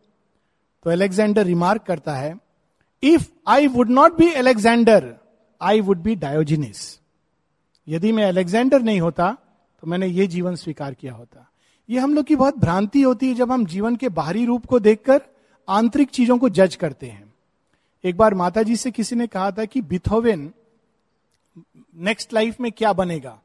तो 0.84 0.90
अलेक्जेंडर 0.90 1.44
रिमार्क 1.46 1.82
करता 1.82 2.14
है, 2.14 2.34
if 3.02 3.28
I 3.46 3.66
would 3.66 3.90
not 3.90 4.16
be 4.18 4.32
Alexander, 4.32 5.14
I 5.60 5.80
would 5.80 5.98
be 5.98 6.14
Diogenes. 6.14 6.98
यदि 7.88 8.12
मैं 8.12 8.24
अलेक्जेंडर 8.24 8.82
नहीं 8.82 9.00
होता 9.00 9.36
तो 9.82 9.86
मैंने 9.86 10.06
ये 10.06 10.26
जीवन 10.26 10.54
स्वीकार 10.54 10.94
किया 10.94 11.12
होता। 11.12 11.46
ये 11.88 11.98
हम 11.98 12.14
लोग 12.14 12.24
की 12.24 12.36
बहुत 12.36 12.58
भ्रांति 12.58 13.02
होती 13.02 13.28
है 13.28 13.34
जब 13.34 13.52
हम 13.52 13.64
जीवन 13.66 13.96
के 13.96 14.08
बाहरी 14.08 14.44
रूप 14.44 14.66
को 14.66 14.78
देखकर 14.78 15.20
आंतरिक 15.68 16.08
चीज़ों 16.08 16.38
को 16.38 16.48
जज 16.48 16.76
करते 16.76 17.06
हैं। 17.06 17.32
एक 18.04 18.16
बार 18.16 18.34
माता 18.34 18.62
जी 18.62 18.76
से 18.76 18.90
किसी 18.90 19.16
ने 19.16 19.26
कहा 19.26 19.50
था 19.50 19.64
कि 19.64 19.80
बिथोवेन 19.82 20.52
नेक्स्ट 21.96 22.32
लाइफ 22.32 22.60
में 22.60 22.72
क्या 22.72 22.92
बनेगा? 22.92 23.38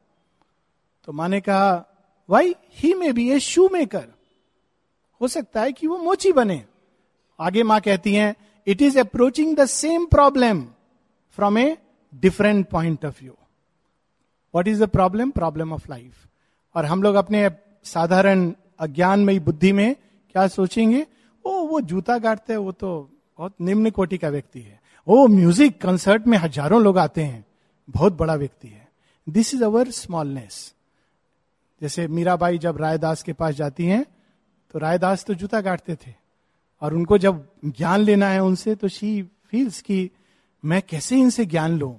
तो 1.04 1.12
माँ 1.12 1.28
ने 1.28 1.40
कहा 1.40 1.84
why 2.28 2.54
he 2.72 2.94
may 2.94 3.14
be 3.14 3.30
a 3.30 3.38
shoe 3.40 3.68
maker 3.68 4.06
हो 5.20 5.28
सकता 5.28 5.62
है 5.62 5.72
कि 5.72 5.86
वो 5.86 5.98
मोची 5.98 6.32
बने। 6.32 6.62
आगे 7.40 7.62
माँ 7.62 7.80
कहती 7.80 8.14
हैं 8.14 8.34
it 8.66 8.82
is 8.82 8.98
approaching 9.00 9.56
the 9.56 9.66
same 9.66 10.06
problem 10.06 10.62
from 11.38 11.58
a 11.58 11.76
different 12.14 12.68
point 12.68 13.04
of 13.04 13.22
view 13.22 13.32
what 14.54 14.68
is 14.68 14.84
the 14.84 14.88
problem 14.88 15.30
problem 15.30 15.72
of 15.72 15.90
life 15.90 16.26
और 16.74 16.84
हम 16.84 17.02
लोग 17.02 17.14
अपने 17.14 17.50
साधारण 17.84 18.52
अज्ञानमयी 18.78 19.38
बुद्धि 19.38 19.72
में 19.72 19.96
क्या 20.32 20.46
सोचेंगे? 20.48 21.06
ओ, 21.44 21.66
वो 21.66 21.80
जूता 21.80 22.18
गाड़ते 22.18 22.52
हैं, 22.52 22.60
वो 22.60 22.72
तो 22.72 23.10
बहुत 23.38 23.54
निम्न 23.60 23.90
कोटि 23.90 24.18
का 24.18 24.28
व्यक्ति 24.28 24.60
है। 24.60 24.80
ओ, 25.06 25.26
म्यूज़िक 25.26 25.80
कंसर्ट 25.80 26.26
में 26.26 26.38
हज़ारों 26.38 26.82
लोग 26.82 26.98
आते 26.98 27.22
हैं। 27.22 27.45
बहुत 27.88 28.12
बड़ा 28.12 28.34
व्यक्ति 28.34 28.68
है। 28.68 28.88
दिस 29.26 29.54
इज़ 29.54 29.64
अवर 29.64 29.90
स्मॉलनेस 29.90 30.74
जैसे 31.82 32.06
मीराबाई 32.08 32.58
जब 32.58 32.76
रायदास 32.76 33.22
के 33.22 33.32
पास 33.32 33.54
जाती 33.54 33.86
हैं 33.86 34.04
तो 34.74 34.78
रायदास 34.78 35.24
तो 35.24 35.34
जूता 35.34 35.60
गाड़ते 35.60 35.94
थे। 35.96 36.14
और 36.82 36.94
उनको 36.94 37.18
जब 37.18 37.46
ज्ञान 37.64 38.00
लेना 38.00 38.28
है 38.28 38.42
उनसे 38.42 38.74
तो 38.74 38.88
शी 38.88 39.22
फील्स 39.22 39.80
कि 39.80 40.10
मैं 40.64 40.80
कैसे 40.82 41.16
इनसे 41.16 41.46
ज्ञान 41.46 41.78
लू? 41.78 41.98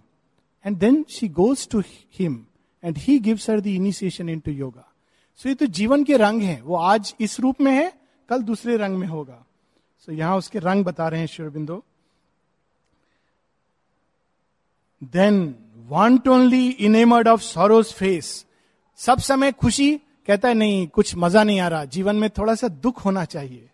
And 0.65 0.77
then 0.77 1.05
she 1.09 1.27
goes 1.29 1.67
to 1.69 1.81
him 2.19 2.45
and 2.83 2.97
he 2.97 3.19
gives 3.19 3.49
her 3.49 3.59
the 3.61 3.67
initiation 3.67 4.29
into 4.39 4.51
yoga 4.51 4.87
so 5.39 5.49
ये 5.49 5.55
तो 5.55 5.65
जीवन 5.65 6.03
के 6.03 6.17
रंग 6.17 6.41
हैं। 6.41 6.61
वो 6.61 6.75
आज 6.75 7.13
इस 7.21 7.39
रूप 7.39 7.61
में 7.61 7.71
है, 7.71 7.91
कल 8.29 8.41
दूसरे 8.43 8.77
रंग 8.77 8.97
में 8.97 9.07
होगा। 9.07 9.43
सो 9.99 10.11
so 10.11 10.17
यहाँ 10.17 10.37
उसके 10.37 10.59
रंग 10.59 10.85
बता 10.85 11.07
रहे 11.07 11.19
हैं 11.19 11.27
शिवबिंदो 11.27 11.83
then 15.01 15.55
want 15.87 16.27
only 16.27 16.67
enamoured 16.69 17.27
of 17.27 17.41
sorrow's 17.41 17.93
face 17.93 18.45
सब 18.99 19.19
समय 19.19 19.51
खुशी 19.51 19.91
कहता 20.27 20.47
है 20.47 20.53
नहीं 20.53 20.87
कुछ 20.87 21.15
मज़ा 21.15 21.43
नहीं 21.43 21.59
आ 21.59 21.67
रहा। 21.67 21.85
जीवन 21.85 22.15
में 22.15 22.29
थोड़ा 22.29 22.55
सा 22.55 22.67
दुख 22.67 23.05
होना 23.05 23.25
चाहिए. 23.25 23.69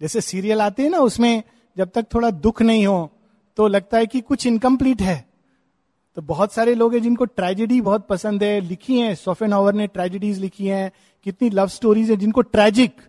जैसे 0.00 0.20
सीरियल 0.20 0.60
आते 0.60 0.82
हैं 0.82 0.90
ना 0.90 0.98
उसमें 0.98 1.42
जब 1.76 1.90
तक 1.94 2.06
थोड़ा 2.14 2.30
दुख 2.30 2.62
नहीं 2.62 2.86
हो 2.86 3.10
तो 3.56 3.66
लगता 3.66 3.98
है 3.98 4.06
कि 4.06 4.20
कुछ 4.20 4.46
इनकम्प्लीट 4.46 5.02
है। 5.02 5.28
तो 6.16 6.22
बहुत 6.22 6.52
सारे 6.52 6.74
लोग 6.74 6.94
हैं 6.94 7.02
जिनको 7.02 7.24
ट्रेजेडी 7.24 7.80
बहुत 7.80 8.06
पसंद 8.06 8.42
है 8.42 8.60
लिखी 8.60 8.98
है। 8.98 9.14
सोफेन 9.14 9.52
ओवर 9.54 9.74
ने 9.74 9.86
ट्रेजेडीज 9.86 10.38
लिखी 10.38 10.66
हैं। 10.66 10.90
कितनी 11.24 11.50
लव 11.50 11.68
स्टोरीज 11.68 12.10
है 12.10 12.16
जिनको 12.16 12.42
ट्रेजिक 12.42 13.00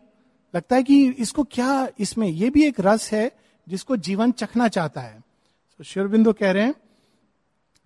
लगता 0.54 0.76
है 0.76 0.84
कि 0.84 1.04
इसको 1.10 1.44
क्या 1.44 1.88
इसमें? 2.00 2.28
ये 2.28 2.50
भी 2.50 2.64
एक 2.64 2.80
रस 2.80 3.12
है 3.12 3.32
जिसको 3.68 3.96
जीवन 3.98 4.32
चखना 4.32 4.68
चाहता 4.68 5.02
है। 5.02 5.20
So, 5.20 5.86
शिवबिंदु 5.86 6.34
कह 6.34 6.52
रहे 6.52 6.64
हैं 6.64 6.76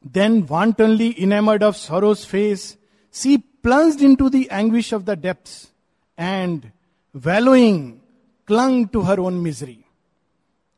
only 0.07 1.07
enamoured 1.07 1.63
of 1.63 1.75
sorrow's 1.75 2.25
face 2.25 2.77
she 3.13 3.38
plunged 3.38 4.01
into 4.15 4.29
the 4.29 4.35
anguish 4.35 4.93
of 4.93 5.03
the 5.03 5.09
depth 5.09 5.50
and 6.19 6.71
wallowing 7.15 7.93
clung 8.47 8.88
to 8.88 9.01
her 9.01 9.19
own 9.19 9.33
misery 9.33 9.79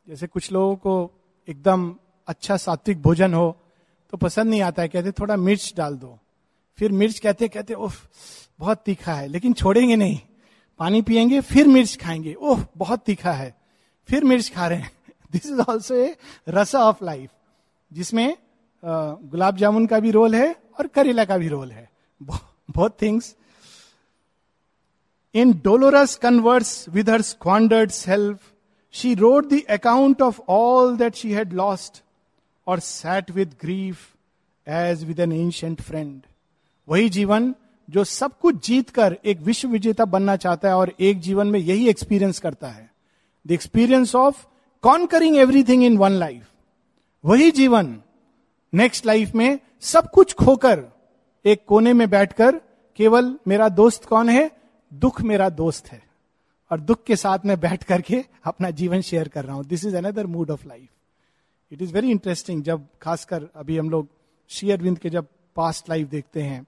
जैसे 0.08 0.28
कुछ 0.28 0.52
लोगों 0.52 0.76
को 0.76 1.12
एकदम 1.48 1.96
अच्छा 2.28 2.58
सात्विक 2.58 3.02
भोजन 3.02 3.34
हो 3.34 3.58
तो 4.12 4.18
पसंद 4.18 4.50
नहीं 4.50 4.62
आता 4.62 4.82
है, 4.82 4.88
कहते 4.88 5.12
थोड़ा 5.12 5.36
मिर्च 5.36 5.74
डाल 5.78 5.96
दो। 5.96 6.20
फिर 6.78 6.92
मिर्च 6.92 7.20
कहते 7.20 7.48
कहते, 7.48 7.74
ओह, 7.74 7.94
बहुत 8.60 8.84
तीखा 8.86 9.14
है। 9.14 9.28
लेकिन 9.28 9.54
छोड़ेंगे 9.54 9.96
नहीं। 9.96 10.20
पानी 10.80 11.02
पियेंगे, 11.02 11.42
फिर 11.42 11.68
मिर्च 11.68 11.98
खाएँगे। 11.98 12.34
ओह, 12.34 12.66
बहुत 12.78 13.00
तीखा 13.00 13.32
है। 13.32 13.58
फिर 14.10 14.24
मिर्च 14.24 14.52
खा 14.56 14.68
रहे 14.68 14.80
हैं। 14.80 14.92
दिस 15.32 15.46
इज़ 15.46 15.60
ऑल्सो 15.60 15.96
ए 15.96 16.16
रसा 16.50 16.80
ऑफ़ 16.80 17.06
लाइफ 17.06 17.30
जिसमें 17.94 18.38
गुलाब 18.84 19.58
जामुन 19.58 19.86
का 19.86 20.00
भी 20.00 20.12
रोल 20.12 20.36
है 20.36 20.56
और 20.80 20.88
करेला 20.88 21.26
का 21.26 21.38
भी 21.38 21.48
रोल 21.48 21.72
है। 21.72 21.90
बहुत 22.22 22.98
things 23.02 23.36
in 25.36 25.52
dolorous 25.64 26.16
converse 26.16 26.86
with 26.90 27.10
her 27.10 27.22
squandered 27.22 27.92
self 27.92 28.52
she 28.94 29.14
rode 29.16 29.50
the 29.50 29.62
account 29.70 30.22
of 30.22 30.40
all 30.50 30.98
that 30.98 31.16
she 31.16 31.32
had 31.32 31.54
lost 31.54 32.04
और 32.68 32.80
sat 32.80 33.32
with 33.32 33.56
grief 33.62 34.00
as 34.68 35.04
with 35.04 35.20
an 35.20 35.32
ancient 35.32 35.82
friend 35.82 36.22
वही 36.88 37.10
जीवन 37.10 37.54
जो 37.90 38.04
सब 38.04 38.40
कुछ 38.40 38.66
जीत 38.68 38.90
कर 38.90 39.18
एक 39.26 39.40
विश्व 39.40 39.68
विजेता 39.68 40.06
बनना 40.06 40.36
चाहता 40.36 40.68
है 40.68 40.76
और 40.76 40.92
एक 41.00 41.20
जीवन 41.20 41.48
में 41.48 41.60
यही 41.60 41.88
एक्सपीरियंस 41.90 42.40
करता 42.40 42.68
है। 42.68 42.90
The 43.48 43.52
experience 43.52 44.16
of 44.16 44.46
conquering 44.84 45.38
everything 45.38 45.84
in 45.84 45.98
one 45.98 46.12
life 46.12 46.50
वही 47.24 47.52
जीवन 47.52 47.98
नेक्स्ट 48.74 49.06
लाइफ 49.06 49.36
में 49.36 49.60
सब 49.82 50.10
कुछ 50.10 50.34
खोकर 50.34 50.84
एक 51.46 51.64
कोने 51.66 51.94
में 51.94 52.10
बैठकर 52.10 52.56
केवल 53.00 53.38
मेरा 53.48 53.70
दोस्त 53.70 54.06
कौन 54.06 54.30
है? 54.30 54.52
दुख 54.94 55.22
मेरा 55.22 55.50
दोस्त 55.50 55.88
है। 55.88 56.02
और 56.72 56.80
दुख 56.80 57.04
के 57.04 57.16
साथ 57.16 57.40
में 57.46 57.60
बैठ 57.60 57.84
करके 57.84 58.24
अपना 58.44 58.70
जीवन 58.70 59.02
शेयर 59.02 59.28
कर 59.28 59.46
रहा 59.46 59.56
हूँ। 59.56 59.66
This 59.66 59.86
is 59.86 59.96
another 59.98 60.26
mood 60.26 60.52
of 60.52 60.68
life 60.68 60.90
it 61.72 61.82
is 61.82 61.94
very 61.94 62.12
interesting 62.12 62.64
जब 62.64 62.88
खासकर 63.02 63.48
अभी 63.56 63.78
हम 63.78 63.90
लोग 63.90 64.08
श्री 64.50 64.72
अरविंद 64.72 65.00
के 65.00 65.10
जब 65.10 65.28
पास्ट 65.56 65.90
लाइफ 65.90 66.08
देखते 66.08 66.42
हैं 66.42 66.66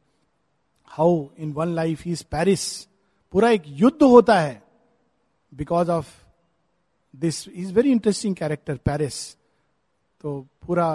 how 0.88 1.25
in 1.38 1.51
one 1.53 1.68
life 1.68 2.08
is 2.08 2.24
Paris 2.32 2.84
पूरा 3.34 3.50
एक 3.50 3.63
युद्ध 3.68 4.03
होता 4.03 4.39
है। 4.39 4.62
Because 5.53 5.91
of 5.91 6.08
this 7.15 7.48
is 7.48 7.74
very 7.74 7.91
interesting 7.91 8.36
character 8.36 8.75
Paris 8.75 9.36
तो 10.22 10.39
पूरा 10.68 10.89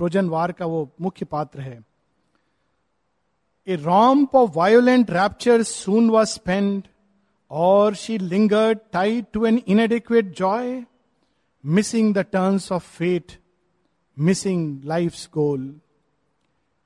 ट्रोजन 0.00 0.28
वार 0.28 0.52
का 0.52 0.66
वो 0.66 0.88
मुख्य 1.00 1.26
पात्र 1.26 1.60
है। 1.60 1.78
A 3.66 3.76
romp 3.76 4.36
of 4.36 4.50
violent 4.56 5.10
rapture 5.10 5.62
soon 5.62 6.08
was 6.10 6.28
spend 6.28 6.82
और 7.50 7.94
she 7.94 8.16
linger 8.18 8.72
tied 8.92 9.24
to 9.32 9.44
an 9.46 9.60
inadequate 9.68 10.32
joy 10.36 10.82
missing 11.64 12.14
the 12.14 12.24
turns 12.32 12.70
of 12.72 12.88
fate 12.96 13.32
missing 14.16 14.84
life 14.84 15.14
goal 15.34 15.68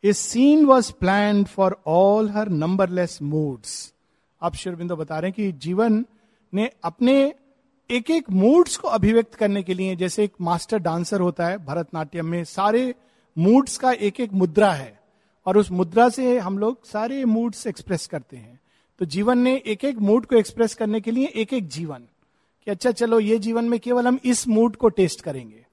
a 0.05 0.13
scene 0.13 0.65
was 0.67 0.93
plan 1.01 1.45
for 1.45 1.77
all 1.87 2.31
her 2.31 2.49
numberless 2.49 3.19
moods 3.23 3.77
आप 4.43 4.55
शिवबिंदो 4.55 4.97
बता 4.97 5.19
रहे 5.19 5.31
हैं 5.31 5.35
कि 5.37 5.53
जीवन 5.59 6.05
ने 6.53 6.71
अपने 6.85 7.15
एक 7.95 8.11
एक 8.11 8.31
मूड्स 8.31 8.77
को 8.77 8.89
अभिव्यक्त 8.89 9.35
करने 9.35 9.63
के 9.63 9.75
लिए, 9.75 9.97
जैसे 9.97 10.25
एक 10.25 10.33
मास्टर 10.41 10.79
डांसर 10.79 11.21
होता 11.21 11.47
है, 11.47 11.59
भरतनाट्यम 11.65 12.27
में, 12.27 12.45
सारे 12.45 12.95
मूड्स 13.39 13.77
का 13.79 13.93
एक 13.93 14.21
एक 14.21 14.33
मुद्रा 14.33 14.73
है, 14.73 15.01
और 15.47 15.59
उस 15.59 15.71
मुद्रा 15.71 16.09
से 16.09 16.39
हम 16.39 16.59
लोग 16.59 16.85
सारे 16.85 17.25
मूड्स 17.25 17.67
एक्सप्रेस 17.67 18.07
करते 18.07 18.37
हैं। 18.37 18.61
तो 18.99 19.05
जीवन 19.05 19.39
ने 19.39 19.63
एक 19.67 19.85
एक 19.85 19.99
मूड 19.99 20.27
को 20.27 20.37
एक्सप्रेस 20.37 20.75
करने 20.75 21.01
के 21.01 21.11
लिए 21.11 21.27
एक 21.27 21.53
एक 21.53 21.69
जीवन, 21.69 22.03
कि 22.65 22.71
अच्छा 22.71 22.91
चलो, 22.91 23.21
ये 23.21 23.39
जीवन 23.39 23.65
में 23.65 23.79
केवल 23.81 24.07
हम 24.07 24.19
इस 24.25 24.49
मूड 24.49 24.77
को 24.77 24.89
टेस्ट 24.89 25.21
करेंगे। 25.21 25.67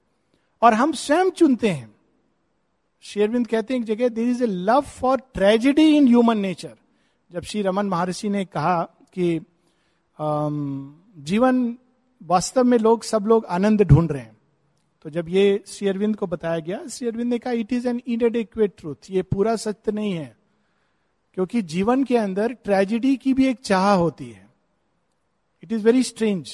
और 0.62 0.74
हम 0.74 0.92
स्वयं 0.92 1.30
चुनते 1.30 1.68
हैं। 1.68 1.94
शेरविंद 3.04 3.46
कहते 3.46 3.74
हैं 3.74 3.84
जगह 3.84 4.08
there 4.08 4.28
is 4.28 4.42
a 4.44 4.46
love 4.46 4.80
for 4.80 5.20
tragedy 5.34 5.96
in 5.96 6.06
human 6.06 6.38
nature 6.38 6.74
जब 7.30 7.42
श्री 7.42 7.62
रमन 7.62 7.86
महर्षि 7.86 8.28
ने 8.28 8.44
कहा 8.44 8.82
कि 9.14 9.40
जीवन 11.18 11.76
वास्तव 12.22 12.64
में 12.64 12.78
लोग, 12.78 13.02
सब 13.04 13.26
लोग 13.26 13.46
आनंद 13.46 13.82
ढूंढ 13.82 14.12
रहे 14.12 14.22
हैं। 14.22 14.36
तो 15.04 15.10
जब 15.10 15.28
ये 15.28 15.62
श्री 15.66 15.88
अरविंद 15.88 16.16
को 16.16 16.26
बताया 16.26 16.58
गया, 16.58 16.86
श्री 16.86 17.08
अरविंद 17.08 17.30
ने 17.30 17.38
कहा 17.38 17.52
it 17.52 17.72
is 17.72 17.88
an 17.88 18.00
inadequate 18.06 18.72
truth 18.78 19.10
ये 19.10 19.22
पूरा 19.24 19.54
सत्य 19.56 19.92
नहीं 19.92 20.12
है, 20.12 20.36
क्योंकि 21.34 21.62
जीवन 21.64 22.04
के 22.04 22.16
अंदर 22.16 22.52
ट्रेजिडी 22.54 23.14
की 23.16 23.34
भी 23.34 23.46
एक 23.46 23.60
चाह 23.60 23.90
होती 23.92 24.30
है। 24.30 24.46
इट 25.62 25.72
इज़ 25.72 25.84
वेरी 25.84 26.02
स्ट्रेंज 26.02 26.52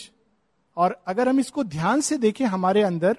और 0.76 0.96
अगर 1.06 1.28
हम 1.28 1.40
इसको 1.40 1.64
ध्यान 1.66 2.00
से 2.00 2.18
देखें 2.18 2.44
हमारे 2.46 2.82
अंदर 2.82 3.16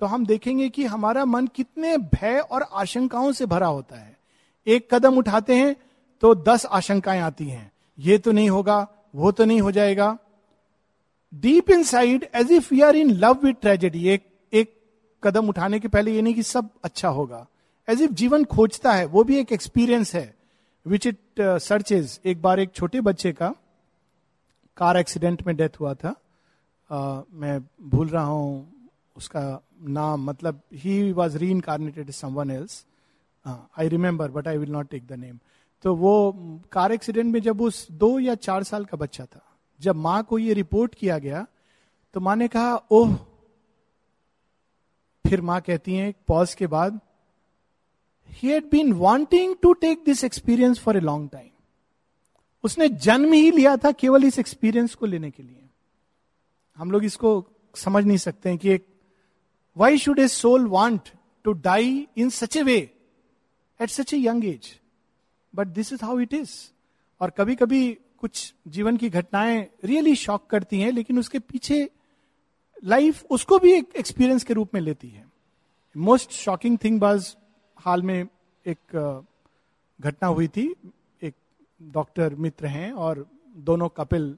तो 0.00 0.06
हम 0.06 0.24
देखेंगे 0.26 0.68
कि 0.68 0.84
हमारा 0.84 1.24
मन 1.24 1.46
कितने 1.46 1.96
भय 1.98 2.38
और 2.40 2.62
आशंकाओं 2.72 3.32
से 3.32 3.46
भरा 3.46 3.66
होता 3.66 3.96
है। 3.96 4.16
एक 4.66 4.88
कदम 4.94 5.18
उठाते 5.18 5.54
हैं 5.54 5.74
तो 6.22 6.34
दस 6.34 6.66
आशंकाएँ 6.66 7.20
आती 7.20 7.48
हैं। 7.48 7.70
ये 7.98 8.18
तो 8.18 8.32
नहीं 8.32 8.50
होगा, 8.50 8.86
वो 9.14 9.32
तो 9.32 9.44
नहीं 9.44 9.60
हो 9.60 9.70
जाएगा। 9.70 10.16
Deep 11.42 11.70
inside 11.82 12.26
as 12.34 12.52
if 12.52 12.72
we 12.74 12.80
are 12.80 12.96
in 12.96 13.10
love 13.10 13.38
with 13.44 13.54
tragedy 13.62 14.08
एक 14.08 14.26
एक 14.52 14.74
कदम 15.22 15.48
उठाने 15.48 15.80
के 15.80 15.88
पहले 15.88 16.14
ये 16.14 16.22
नहीं 16.22 16.34
कि 16.34 16.42
सब 16.42 16.68
अच्छा 16.84 17.08
होगा। 17.08 17.46
एज 17.88 18.02
इफ़ 18.02 18.12
जीवन 18.12 18.44
खोजता 18.46 18.92
है 18.92 19.04
वो 19.06 19.24
भी 19.24 19.38
एक 19.38 19.52
एक्सपीरियंस 19.52 20.14
है। 20.14 20.34
विच 20.86 21.06
इट 21.06 21.18
सर्चेज 21.40 22.18
एक 22.24 22.42
बार 22.42 22.60
एक 22.60 22.72
छोटे 22.74 23.00
बच्चे 23.00 23.32
का 23.32 23.54
कार 24.76 24.96
एक्सीडेंट 24.96 25.46
में 25.46 25.56
डेथ 25.56 25.80
हुआ 25.80 25.94
था। 25.94 26.14
Uh, 26.90 27.22
मैं 27.32 27.60
भूल 27.90 28.08
रहा 28.08 28.22
हूँ 28.22 28.90
उसका 29.16 29.40
नाम 29.88 30.24
मतलब 30.24 30.60
he 30.74 31.12
was 31.12 31.36
reincarnated 31.50 32.10
someone 32.10 32.50
else 32.50 32.84
I 33.46 33.88
remember 33.88 34.30
but 34.30 34.48
I 34.48 34.58
will 34.58 34.70
not 34.70 34.88
take 34.88 35.06
the 35.06 35.12
name 35.12 35.38
तो 35.84 35.94
वो 35.96 36.12
कार 36.72 36.92
एक्सीडेंट 36.92 37.32
में 37.32 37.40
जब 37.42 37.60
उस 37.60 37.86
दो 37.92 38.18
या 38.18 38.34
चार 38.34 38.62
साल 38.62 38.84
का 38.84 38.96
बच्चा 38.96 39.24
था। 39.24 39.40
जब 39.84 39.96
माँ 39.96 40.22
को 40.24 40.38
ये 40.38 40.54
रिपोर्ट 40.54 40.94
किया 40.94 41.18
गया 41.18 41.46
तो 42.14 42.20
माँ 42.20 42.36
ने 42.36 42.48
कहा, 42.48 42.74
ओह! 42.90 43.14
फिर 45.24 45.40
माँ 45.40 45.60
कहती 45.60 45.94
हैं, 45.94 46.14
पॉज 46.26 46.54
के 46.54 46.66
बाद 46.66 47.00
he 48.30 48.48
had 48.48 48.68
been 48.70 48.92
wanting 48.92 49.54
to 49.62 49.72
take 49.72 50.02
this 50.04 50.24
experience 50.24 50.78
for 50.78 50.96
a 50.96 51.00
long 51.00 51.30
time 51.32 51.50
उसने 52.64 52.88
जन्म 52.88 53.32
ही 53.32 53.50
लिया 53.50 53.76
था 53.76 53.90
केवल 53.92 54.24
इस 54.24 54.38
एक्सपीरियंस 54.38 54.94
को 54.94 55.06
लेने 55.06 55.30
के 55.30 55.42
लिए. 55.42 55.68
हम 56.76 56.90
लोग 56.90 57.04
इसको 57.04 57.32
समझ 57.74 58.04
नहीं 58.04 58.16
सकते 58.18 58.48
हैं 58.48 58.58
कि 58.58 58.70
एक 58.70 58.86
why 59.76 59.98
should 59.98 60.18
a 60.18 60.28
soul 60.28 60.66
want 60.66 61.08
to 61.44 61.52
die 61.52 62.06
in 62.16 62.30
such 62.30 62.56
a 62.56 62.62
way 62.62 62.76
at 63.80 63.88
such 63.88 64.14
a 64.14 64.18
young 64.18 64.44
age 64.44 64.80
but 65.54 65.66
this 65.66 65.92
is 65.92 66.04
how 66.04 66.18
it 66.20 66.34
is 66.34 66.50
और 67.20 67.30
कभी 67.30 67.54
कभी 67.54 67.98
कुछ 68.24 68.52
जीवन 68.68 68.96
की 68.96 69.08
घटनाएँ 69.10 69.58
रियली 69.84 70.14
शॉक 70.16 70.46
करती 70.50 70.80
हैं, 70.80 70.90
लेकिन 70.92 71.18
उसके 71.18 71.38
पीछे 71.40 71.88
लाइफ 72.84 73.24
उसको 73.30 73.58
भी 73.58 73.72
एक 73.72 73.88
एक्सपीरियंस 73.96 74.44
के 74.44 74.54
रूप 74.54 74.74
में 74.74 74.80
लेती 74.80 75.08
है। 75.08 75.24
मोस्ट 75.96 76.30
शॉकिंग 76.32 76.78
थिंग 76.84 76.98
बाज 77.00 77.26
हाल 77.76 78.02
में 78.02 78.26
एक 78.66 78.78
घटना 80.00 80.28
हुई 80.28 80.48
थी। 80.48 80.64
एक 81.22 81.34
डॉक्टर 81.80 82.34
मित्र 82.36 82.66
हैं 82.66 82.90
और 82.92 83.24
दोनों 83.66 83.88
कपिल 83.88 84.34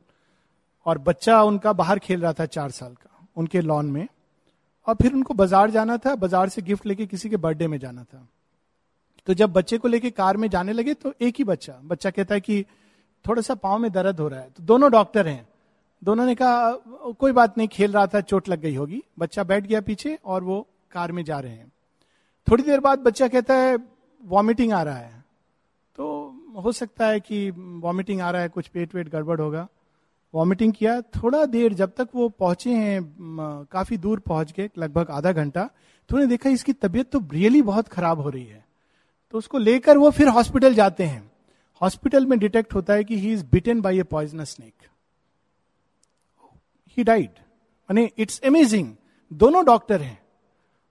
और 0.87 0.99
बच्चा 1.01 1.42
उनका 1.42 1.72
बाहर 1.72 1.99
खेल 1.99 2.20
रहा 2.20 2.33
था 2.33 2.46
चार 2.46 2.70
साल 2.70 2.92
का, 2.92 3.29
उनके 3.37 3.61
लॉन 3.61 3.90
में। 3.90 4.07
और 4.87 4.94
फिर 4.94 5.12
उनको 5.12 5.35
बाज़ार 5.35 5.70
जाना 5.70 5.96
था, 5.96 6.14
बाज़ार 6.16 6.49
से 6.49 6.62
गिफ्ट 6.62 6.87
लेके 6.87 7.07
किसी 7.07 7.31
के 7.31 7.37
बर्थडे 7.37 7.68
में 7.68 7.79
जाना 7.79 8.05
था। 8.05 8.27
तो 9.27 9.35
जब 9.35 9.53
बच्चे 9.53 9.79
को 9.79 9.88
लेके 9.88 10.11
कार 10.12 10.37
में 10.37 10.49
जाने 10.51 10.72
लगे 10.72 10.94
तो 10.94 11.14
एक 11.20 11.38
ही 11.38 11.44
बच्चा 11.44 11.79
बच्चा 11.85 12.11
कहता 12.11 12.35
है 12.35 12.40
कि 12.40 12.64
थोड़ा 13.29 13.43
सा 13.43 13.55
पाँव 13.55 13.79
में 13.79 13.91
दर्द 13.93 14.21
हो 14.21 14.29
रहा 14.29 14.41
है। 14.41 14.49
तो 14.49 14.62
दोनों 14.62 14.91
डॉक्टर 14.91 15.29
हैं। 15.29 15.49
दोनों 16.03 16.27
ने 16.27 16.35
कहा, 16.35 16.71
कोई 17.12 17.33
बात 17.33 17.59
नहीं, 17.59 17.69
खेल 17.69 17.93
रहा 17.93 18.07
था, 18.07 18.21
चोट 18.21 18.49
लग 18.49 18.61
गई 18.61 18.75
होगी। 18.75 19.03
बच्चा 19.19 19.45
बैठ 19.45 19.67
गया 19.67 19.81
पीछे 19.81 20.19
और 20.25 20.45
वो 20.45 20.67
कार 20.93 21.12
में 21.12 21.25
जा 21.25 21.39
रहे 21.39 21.53
हैं। 21.53 21.73
थोड़ी 22.47 22.62
देर 22.62 22.81
बाद 22.81 22.99
बच्चा 22.99 23.29
कहता 23.29 23.55
है, 23.55 23.79
वॉमिटिंग 24.23 24.73
आ 24.73 24.83
रहा 24.83 24.97
है। 24.97 25.25
तो 25.99 26.35
हो 26.57 26.73
सकता 26.73 27.07
है 27.07 27.21
कि 27.21 27.51
वॉमिटिंग 27.51 28.21
आ 28.21 28.31
रहा 28.31 28.43
है, 28.43 28.49
कुछ 28.49 28.69
पेट 28.69 28.95
वेट 28.95 29.09
गड़बड़ 29.09 29.41
होगा। 29.41 29.67
वॉमिटिंग 30.35 30.73
किया, 30.73 31.01
थोड़ा 31.01 31.45
देर 31.47 31.75
जब 31.75 31.93
तक 31.97 32.09
वो 32.15 32.29
पहुँचे 32.29 32.73
हैं 32.73 33.67
काफ़ी 33.73 33.97
दूर 33.97 34.21
पहुँच 34.21 34.53
गए, 34.53 34.69
लगभग 34.79 35.11
आधा 35.11 35.33
घंटा 35.33 35.69
तो 36.11 36.17
उन्हें 36.17 36.29
देखा 36.31 36.51
इसकी 36.51 36.73
तबीयत 36.73 37.11
तो 37.11 37.21
रियली 37.33 37.62
बहुत 37.62 37.89
खराब 37.89 38.21
हो 38.21 38.31
रही 38.31 38.45
है। 38.45 38.65
तो 39.35 39.39
उसको 39.39 39.59
लेकर 39.59 39.99
वो 39.99 40.11
फिर 40.11 40.29
हॉस्पिटल 40.29 40.75
जाते 40.75 41.05
हैं। 41.05 41.31
हॉस्पिटल 41.81 42.27
में 42.27 42.39
डिटेक्ट 42.39 42.75
होता 42.75 42.95
है 42.95 43.05
कि 43.05 43.19
he 43.19 43.33
is 43.33 43.45
bitten 43.45 43.81
by 43.81 43.99
a 43.99 44.03
poisonous 44.03 44.51
snake 44.51 44.89
he 46.97 47.05
died 47.05 47.29
माने 47.29 48.11
इट्स 48.19 48.41
अमेजिंग 48.41 48.95
दोनों 49.33 49.65
डॉक्टर 49.65 50.03
हैं। 50.03 50.19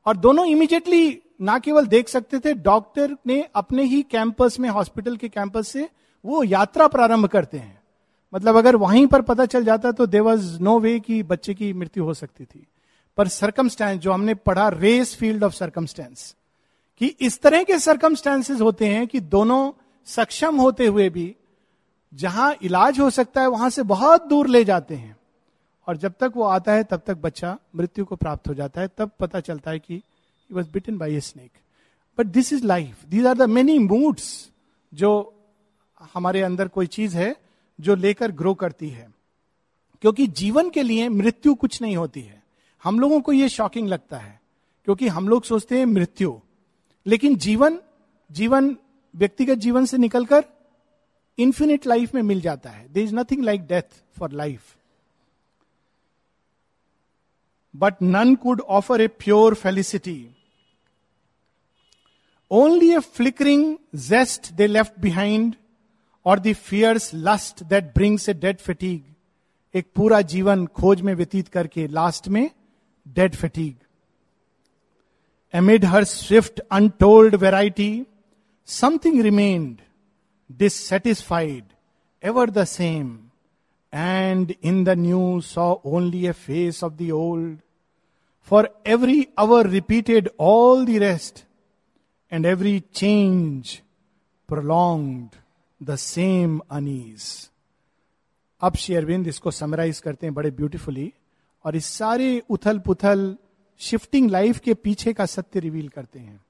और 0.06 0.18
दोनों 0.18 0.46
इमीडिएटली 0.46 1.22
ना 1.42 1.58
केवल 1.60 1.88
देख 1.88 2.10
सकते 2.10 2.40
थे 2.40 2.54
डॉक्टर 2.54 3.16
ने 3.28 3.42
अपने 3.56 3.84
ही 3.84 4.02
कैंपस 4.02 4.60
में 4.60 4.70
हॉस्पिटल 4.70 5.18
के 5.18 5.30
कैंपस 5.30 5.68
से 5.68 5.90
वो 6.26 6.44
यात्रा 6.44 6.88
प्रारंभ 6.88 7.26
करते 7.26 7.58
हैं। 7.58 7.82
मतलब 8.34 8.58
अगर 8.58 8.76
वहीं 8.76 9.06
पर 9.08 9.22
पता 9.22 9.46
चल 9.46 9.66
जाता 9.66 9.92
तो 9.92 10.06
देर 10.06 10.22
वॉज़ 10.22 10.60
नो 10.62 10.80
वे 10.80 11.00
कि 11.00 11.22
बच्चे 11.24 11.54
की 11.54 11.72
मृत्यु 11.74 12.04
हो 12.04 12.14
सकती 12.14 12.46
थी। 12.46 12.66
पर 13.18 13.28
सरकमस्टेंस 13.28 14.00
जो 14.02 14.12
हमने 14.12 14.34
पढ़ा 14.36 14.68
रेस 14.70 15.16
फ़ील्ड 15.16 15.44
ऑफ़ 15.44 15.54
सरकमस्टेंस 15.54 16.36
कि 17.02 17.08
इस 17.08 17.42
तरह 17.42 17.64
के 17.64 17.80
सरकमस्टेंसेस 17.80 18.62
होते 18.62 18.88
हैं 18.88 19.08
कि 19.08 19.20
दोनों 19.20 19.72
सक्षम 20.06 20.56
होते 20.56 20.88
हुए 20.88 21.10
भी 21.10 21.36
जहाँ 22.14 22.56
इलाज 22.62 23.00
हो 23.00 23.10
सकता 23.10 23.42
है, 23.42 23.48
वहाँ 23.48 23.70
से 23.70 23.84
बहुत 23.84 24.26
दूर 24.26 24.48
ले 24.48 24.66
जाते 24.66 24.96
हैं। 24.96 25.18
और 25.88 25.98
जब 25.98 26.14
तक 26.20 26.34
वो 26.36 26.44
आता 26.44 26.72
है, 26.72 26.84
तब 26.84 27.02
तक 27.06 27.18
बच्चा 27.18 27.60
मृत्यु 27.76 28.06
को 28.06 28.16
प्राप्त 28.16 28.50
हो 28.50 28.54
जाता 28.54 28.82
है। 28.82 28.90
तब 28.98 29.12
पता 29.20 29.40
चलता 29.40 29.72
है 29.72 29.80
कि 29.80 30.02
was 30.52 30.72
bitten 30.72 30.98
by 30.98 31.16
a 31.16 31.20
snake 31.20 31.52
but 32.18 32.26
this 32.26 32.54
is 32.54 32.66
life 32.66 33.06
these 33.06 33.26
are 33.26 33.36
the 33.36 33.42
many 33.42 33.80
moods 33.80 34.50
जो 34.94 35.34
हमारे 36.14 36.42
अंदर 36.42 36.68
कोई 36.68 36.88
चीज़ 36.88 37.18
है 37.18 37.36
जो 37.80 37.96
लेकर 37.96 38.32
ग्रो 38.32 38.54
करती 38.54 38.90
है। 38.90 39.14
क्योंकि 40.02 40.28
जीवन 40.28 40.70
के 40.70 40.84
लिए 40.84 41.10
मृत्यु 41.10 41.56
कुछ 41.56 41.82
नहीं 41.82 41.98
होती 41.98 42.22
है। 42.22 42.44
हम 42.84 43.00
लोगों 43.00 43.22
को 43.22 43.34
यह 43.34 43.48
शॉकिंग 43.48 43.88
लगता 43.88 44.18
है। 44.18 44.42
क्योंकि 44.86 45.08
हम 45.08 45.30
लोग 45.30 45.44
सोचते 45.44 45.78
हैं 45.78 45.86
मृत्यु। 45.86 46.40
लेकिन 47.06 47.36
जीवन 47.36 47.80
जीवन 48.32 48.78
व्यक्तिगत 49.16 49.58
जीवन 49.58 49.86
से 49.86 49.98
निकलकर 49.98 50.44
इंफिनिट 51.38 51.88
लाइफ 51.88 52.14
में 52.16 52.22
मिल 52.22 52.42
जाता 52.42 52.70
है। 52.70 52.88
There 52.94 53.04
is 53.04 53.16
nothing 53.16 53.44
like 53.44 53.62
death 53.68 54.02
for 54.20 54.32
life 54.32 54.76
but 57.74 58.02
none 58.02 58.36
could 58.36 58.62
offer 58.62 59.02
a 59.02 59.08
pure 59.08 59.54
felicity 59.56 60.18
only 62.52 62.90
a 62.96 63.00
flickering 63.00 63.76
zest 64.08 64.52
they 64.54 64.68
left 64.68 65.00
behind 65.00 65.56
और 66.26 66.40
the 66.40 66.54
fierce 66.54 67.12
lust 67.14 67.64
that 67.64 67.94
brings 67.96 68.30
a 68.30 68.34
dead 68.34 68.58
fatigue 68.58 69.14
एक 69.74 69.88
पूरा 69.96 70.22
जीवन 70.34 70.66
खोज 70.80 71.02
में 71.02 71.14
व्यतीत 71.14 71.48
करके 71.48 71.88
लास्ट 71.88 72.28
में 72.28 72.50
dead 73.06 73.36
fatigue 73.36 73.76
amid 75.54 75.86
her 75.86 76.04
swift 76.04 76.60
untold 76.60 77.36
variety 77.36 77.92
something 78.68 79.22
remained 79.22 79.82
dissatisfied 80.52 81.64
ever 82.24 82.50
the 82.50 82.64
same 82.64 83.20
and 83.94 84.54
in 84.64 84.84
the 84.84 84.90
new 84.90 85.42
saw 85.42 85.76
only 85.86 86.28
a 86.28 86.32
face 86.32 86.84
of 86.84 86.94
the 86.94 87.12
old 87.12 87.60
for 88.42 88.84
every 88.88 89.28
hour 89.38 89.68
repeated 89.68 90.30
all 90.40 90.86
the 90.86 90.90
rest 90.90 91.46
and 92.32 92.46
every 92.46 92.80
change 92.80 93.82
prolonged 94.48 95.36
the 95.84 95.96
same 95.96 96.60
unease 96.72 97.50
अब 98.62 98.76
शेयरविंद 98.76 99.28
इसको 99.28 99.52
summarise 99.52 100.00
करते 100.00 100.28
हैं 100.28 100.34
बड़े 100.34 100.52
beautifully 100.52 101.14
और 101.66 101.76
इस 101.76 101.86
सारे 101.86 102.44
उथल 102.50 102.80
पुथल 102.80 103.38
शिफ्टिंग 103.78 104.32
लाइफ 104.32 104.60
के 104.60 104.74
पीछे 104.74 105.14
का 105.14 105.26
सत्य 105.26 105.60
रिवील 105.60 105.90
करते 105.90 106.20
हैं। 106.20 106.45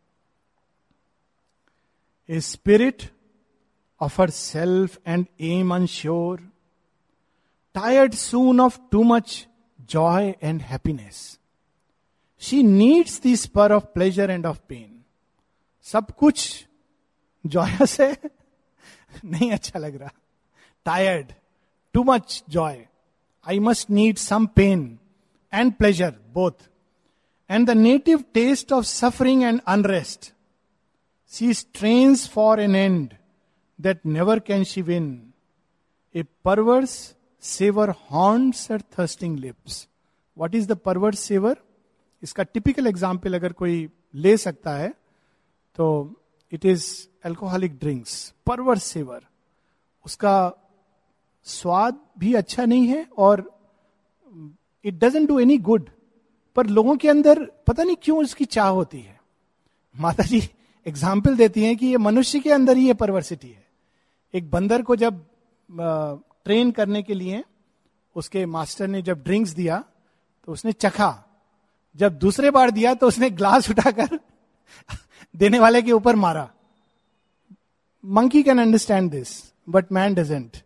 A 2.30 2.40
spirit 2.40 3.04
of 4.02 4.22
her 4.22 4.30
self 4.30 4.98
and 5.08 5.26
aim 5.42 5.76
unsure 5.76 6.52
tired 7.74 8.14
soon 8.14 8.60
of 8.60 8.80
too 8.92 9.04
much 9.04 9.48
joy 9.90 10.36
and 10.44 10.62
happiness 10.62 11.40
she 12.40 12.64
needs 12.64 13.22
the 13.22 13.36
spur 13.36 13.72
of 13.72 13.86
pleasure 13.86 14.32
and 14.32 14.46
of 14.46 14.60
pain 14.68 15.04
सब 15.84 16.12
कुछ 16.12 16.66
जॉयस 17.46 18.00
है? 18.02 18.18
नहीं 19.26 19.52
अच्छा 19.52 19.80
लग 19.80 19.96
रहा। 19.96 20.12
Tired 20.86 21.34
too 21.94 22.04
much 22.04 22.44
joy 22.50 22.88
I 23.50 23.60
must 23.60 23.90
need 23.90 24.18
some 24.18 24.46
pain 24.46 25.00
and 25.54 25.74
pleasure 25.74 26.14
both 26.34 26.70
and 27.50 27.68
the 27.68 27.72
native 27.72 28.24
taste 28.34 28.74
of 28.74 28.86
suffering 28.86 29.44
and 29.44 29.62
unrest 29.68 30.35
she 31.30 31.54
strains 31.54 32.28
for 32.30 32.60
an 32.60 32.76
end 32.76 33.14
that 33.80 34.06
never 34.06 34.40
can 34.40 34.64
she 34.64 34.82
win 34.82 35.08
a 36.16 36.24
perverse 36.44 37.16
savour 37.44 37.90
haunts 38.12 38.70
at 38.72 38.82
thirsting 39.00 39.40
lips 39.40 39.88
what 40.38 40.56
is 40.56 40.68
the 40.68 40.78
perverse 40.78 41.20
savour 41.20 41.58
इसका 42.24 42.44
typical 42.44 42.88
example 42.88 43.34
अगर 43.34 43.54
कोई 43.54 43.90
ले 44.16 44.38
सकता 44.38 44.76
है 44.76 44.94
तो 45.76 45.88
it 46.52 46.66
is 46.66 46.86
alcoholic 47.26 47.78
drinks 47.80 48.34
perverse 48.46 48.84
savour 48.84 49.22
उसका 50.06 50.36
स्वाद 51.48 52.00
भी 52.20 52.34
अच्छा 52.34 52.66
नहीं 52.66 52.88
है 52.88 53.06
और 53.18 53.50
it 54.86 54.94
doesn't 54.94 55.28
do 55.28 55.40
any 55.40 55.58
good 55.58 55.90
पर 56.56 56.68
लोगों 56.68 56.96
के 56.98 57.10
अंदर 57.10 57.44
पता 57.68 57.84
नहीं 57.84 57.96
क्यों 58.02 58.22
उसकी 58.24 58.46
चाह 58.46 58.68
होती 58.68 59.00
है। 59.02 59.20
माता 59.96 60.24
जी 60.24 60.40
एग्ज़ाम्पल 60.86 61.36
देती 61.36 61.64
हैं 61.64 61.76
कि 61.78 61.88
ये 61.88 61.98
मनुष्य 61.98 62.40
के 62.40 62.52
अंदर 62.52 62.78
ही 62.78 62.88
ये 62.88 62.94
परवर्सिटी 62.94 63.48
है। 63.48 63.64
एक 64.34 64.50
बंदर 64.52 64.82
को 64.82 64.96
जब 64.96 65.26
ट्रेन 65.70 66.72
करने 66.72 67.02
के 67.04 67.14
लिए 67.14 67.44
उसके 68.16 68.46
मास्टर 68.46 68.88
ने 68.88 69.02
जब 69.02 69.24
ड्रिंक्स 69.24 69.52
दिया 69.52 69.84
तो 70.48 70.52
उसने 70.52 70.72
चखा। 70.72 71.12
जब 71.96 72.18
दूसरे 72.20 72.52
बार 72.52 72.72
दिया 72.72 72.94
तो 72.94 73.08
उसने 73.08 73.30
ग्लास 73.32 73.70
उठाकर 73.70 74.20
देने 75.36 75.60
वाले 75.60 75.82
के 75.82 75.92
ऊपर 75.92 76.16
मारा। 76.16 76.50
Monkey 78.04 78.44
can 78.44 78.60
understand 78.62 79.10
this 79.12 79.30
but 79.70 79.92
man 79.92 80.14
doesn't 80.14 80.58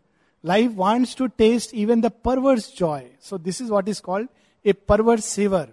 life 0.44 0.72
wants 0.74 1.16
to 1.16 1.26
taste 1.26 1.74
even 1.74 2.00
the 2.00 2.10
perverse 2.24 2.72
joy 2.78 3.10
so 3.22 3.38
this 3.38 3.60
is 3.62 3.70
what 3.70 3.88
is 3.88 4.00
called 4.02 4.28
a 4.64 4.72
perverse 4.88 5.24
savour 5.24 5.68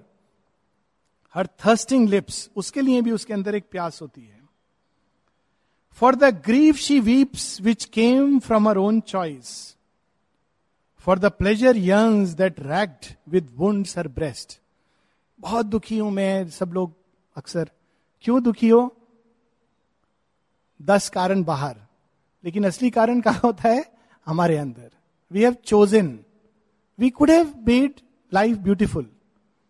her 1.36 1.48
thirsting 1.66 2.08
lips 2.10 2.50
उसके 2.56 2.82
लिए 2.82 3.02
भी 3.02 3.12
उसके 3.12 3.34
अंदर 3.34 3.56
एक 3.56 3.66
प्यास 3.72 4.02
होती 4.02 4.22
है। 4.22 4.37
For 5.98 6.16
the 6.16 6.24
grief 6.46 6.76
she 6.76 7.00
weeps 7.00 7.62
which 7.62 7.86
came 7.86 8.40
from 8.40 8.70
her 8.70 8.78
own 8.78 9.00
choice 9.02 9.50
for 11.06 11.20
the 11.20 11.26
pleasure 11.26 11.78
Young's 11.78 12.30
that 12.30 12.60
racked 12.60 13.14
with 13.30 13.50
wounds 13.56 13.98
her 13.98 14.08
breast 14.08 14.60
बहुत 15.40 15.66
दुखी 15.66 15.98
हूँ 15.98 16.12
मैं 16.12 16.50
सब 16.50 16.74
लोग 16.74 16.94
अक्सर। 17.36 17.70
क्यों 18.24 18.42
दुखी 18.44 18.70
हो? 18.70 18.82
दस 20.80 21.10
कारण 21.10 21.44
बाहर। 21.44 21.76
लेकिन 22.44 22.66
असली 22.66 22.90
कारण 22.90 23.22
कहा 23.22 23.40
होता 23.44 23.70
है? 23.70 23.84
हमारे 24.28 24.58
अंदर। 24.58 24.90
We 25.32 25.44
have 25.44 25.54
chosen 25.66 26.20
we 27.00 27.10
could 27.10 27.32
have 27.32 27.54
made 27.68 28.00
life 28.32 28.58
beautiful 28.58 29.10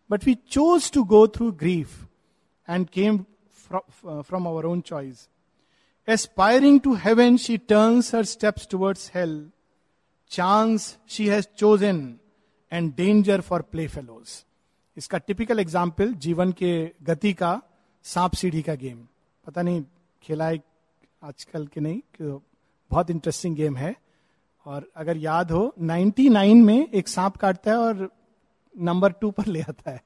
but 0.10 0.26
we 0.26 0.36
chose 0.50 0.92
to 0.92 1.04
go 1.04 1.28
through 1.28 1.52
grief 1.52 2.04
and 2.68 2.88
came 2.90 3.18
from 3.70 4.46
our 4.46 4.66
own 4.66 4.82
choice 4.82 5.28
to 6.80 6.94
heaven 6.96 7.38
she 7.38 7.58
turns 7.70 8.14
her 8.16 8.26
steps 8.26 8.68
towards 8.72 9.10
hell 9.16 9.32
chance 10.32 10.98
she 11.08 11.26
has 11.28 11.46
chosen 11.58 11.98
and 12.72 12.94
danger 12.96 13.42
for 13.42 13.62
playfellows 13.88 14.30
इसका 14.98 15.18
typical 15.18 15.60
example 15.60 16.14
जीवन 16.16 16.52
के 16.52 16.70
गति 17.04 17.34
का 17.34 17.50
सांप 18.06 18.34
सीढ़ी 18.34 18.62
का 18.62 18.76
game 18.76 18.98
पता 19.46 19.62
नहीं, 19.62 19.84
खेला 20.24 20.48
है 20.48 20.62
आजकल 21.24 21.66
के 21.68 21.82
नहीं 21.82 22.00
बहुत 22.22 23.10
इंटरेस्टिंग 23.10 23.56
गेम 23.56 23.76
है। 23.78 23.96
और 24.66 24.90
अगर 24.96 25.18
याद 25.18 25.52
हो 25.52 25.74
99 25.82 26.64
में 26.64 26.88
एक 26.90 27.08
सांप 27.08 27.38
काटता 27.38 27.72
है 27.72 27.78
और 27.78 28.10
नंबर 28.76 29.12
टू 29.12 29.32
पर 29.32 29.46
ले 29.46 29.62
आता 29.62 29.92
है। 29.92 30.02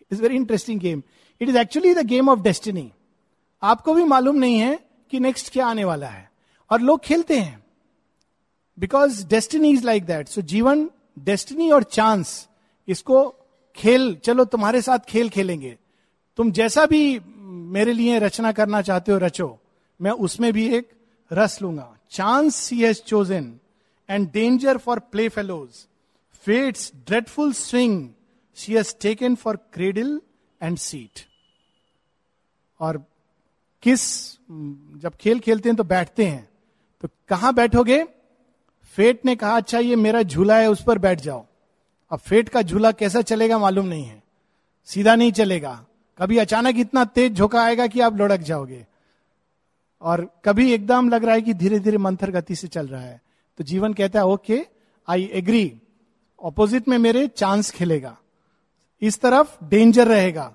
It 0.00 0.12
is 0.12 0.22
very 0.22 0.36
interesting 0.36 0.80
game 0.80 1.02
it 1.40 1.48
is 1.48 1.58
actually 1.58 1.94
the 1.94 2.06
game 2.06 2.28
of 2.28 2.40
destiny 2.40 2.90
आपको 3.62 3.94
भी 3.94 4.04
मालूम 4.04 4.36
नहीं 4.36 4.58
है 4.58 4.87
कि 5.10 5.20
नेक्स्ट 5.20 5.52
क्या 5.52 5.66
आने 5.66 5.84
वाला 5.84 6.08
है? 6.08 6.30
और 6.70 6.80
लोग 6.80 7.00
खेलते 7.00 7.38
हैं। 7.38 7.64
Because 8.78 9.26
destiny 9.26 9.70
is 9.70 9.84
like 9.84 10.04
that 10.04 10.28
so 10.28 10.42
जीवन 10.42 10.90
डेस्टिनी 11.18 11.70
और 11.70 11.82
चांस 11.82 12.48
इसको 12.88 13.28
खेल, 13.76 14.14
चलो 14.16 14.44
तुम्हारे 14.44 14.82
साथ 14.82 14.98
खेल 14.98 15.28
खेलेंगे। 15.28 15.76
तुम 16.38 16.52
जैसा 16.52 16.86
भी 16.86 17.20
मेरे 17.72 17.92
लिए 17.92 18.18
रचना 18.18 18.52
करना 18.52 18.82
चाहते 18.82 19.12
हो, 19.12 19.18
रचो। 19.18 19.58
मैं 20.00 20.10
उसमें 20.10 20.52
भी 20.52 20.68
एक 20.68 20.90
रस 21.30 21.60
लूँगा। 21.62 21.94
Chance 22.10 22.56
she 22.56 22.80
has 22.82 23.00
chosen 23.02 23.58
and 24.08 24.30
danger 24.32 24.78
for 24.78 24.98
playfellows 25.28 25.86
fate's 26.44 26.92
dreadful 27.06 27.52
swing 27.52 28.08
she 28.56 28.74
has 28.74 28.94
taken 29.00 29.34
for 29.34 29.56
cradle 29.72 30.20
and 30.62 30.78
seat 30.78 31.20
और 32.80 33.04
किस, 33.82 34.32
जब 34.98 35.12
खेल 35.20 35.40
खेलते 35.40 35.68
हैं 35.68 35.76
तो 35.76 35.84
बैठते 35.84 36.26
हैं। 36.26 36.48
तो 37.00 37.08
कहाँ 37.28 37.54
बैठोगे? 37.54 38.04
फेट 38.84 39.24
ने 39.24 39.36
कहा 39.36 39.56
अच्छा 39.56 39.78
ये 39.78 39.96
मेरा 39.96 40.22
झूला 40.22 40.56
है, 40.56 40.70
उस 40.70 40.82
पर 40.82 40.98
बैठ 40.98 41.20
जाओ। 41.20 41.46
अब 42.10 42.18
फेट 42.18 42.48
का 42.48 42.62
झूला 42.62 42.92
कैसा 42.92 43.22
चलेगा 43.22 43.58
मालूम 43.58 43.86
नहीं 43.86 44.04
है। 44.04 44.22
सीधा 44.84 45.14
नहीं 45.14 45.32
चलेगा। 45.32 45.84
कभी 46.18 46.38
अचानक 46.38 46.78
इतना 46.78 47.04
तेज 47.04 47.32
झोंका 47.32 47.62
आएगा 47.62 47.86
कि 47.86 48.00
आप 48.00 48.16
लुढ़क 48.16 48.40
जाओगे। 48.40 48.86
और 50.02 50.40
कभी 50.44 50.72
एकदम 50.72 51.08
लग 51.08 51.24
रहा 51.24 51.34
है 51.34 51.42
कि 51.42 51.54
धीरे 51.54 51.78
धीरे 51.78 51.98
मंथर 51.98 52.30
गति 52.30 52.54
से 52.54 52.68
चल 52.68 52.86
रहा 52.86 53.00
है। 53.00 53.22
तो 53.58 53.64
जीवन 53.64 53.94
कहता 53.94 54.18
है, 54.18 54.26
ओके, 54.26 54.66
आई 55.08 55.30
एग्री। 55.32 55.80
ऑपोजिट 56.42 56.88
में 56.88 56.98
मेरे 56.98 57.28
चांस 57.28 57.70
खेलेगा। 57.70 58.18
इस 59.02 59.20
तरफ़ 59.20 59.64
डेंजर 59.64 60.06
रहेगा। 60.06 60.54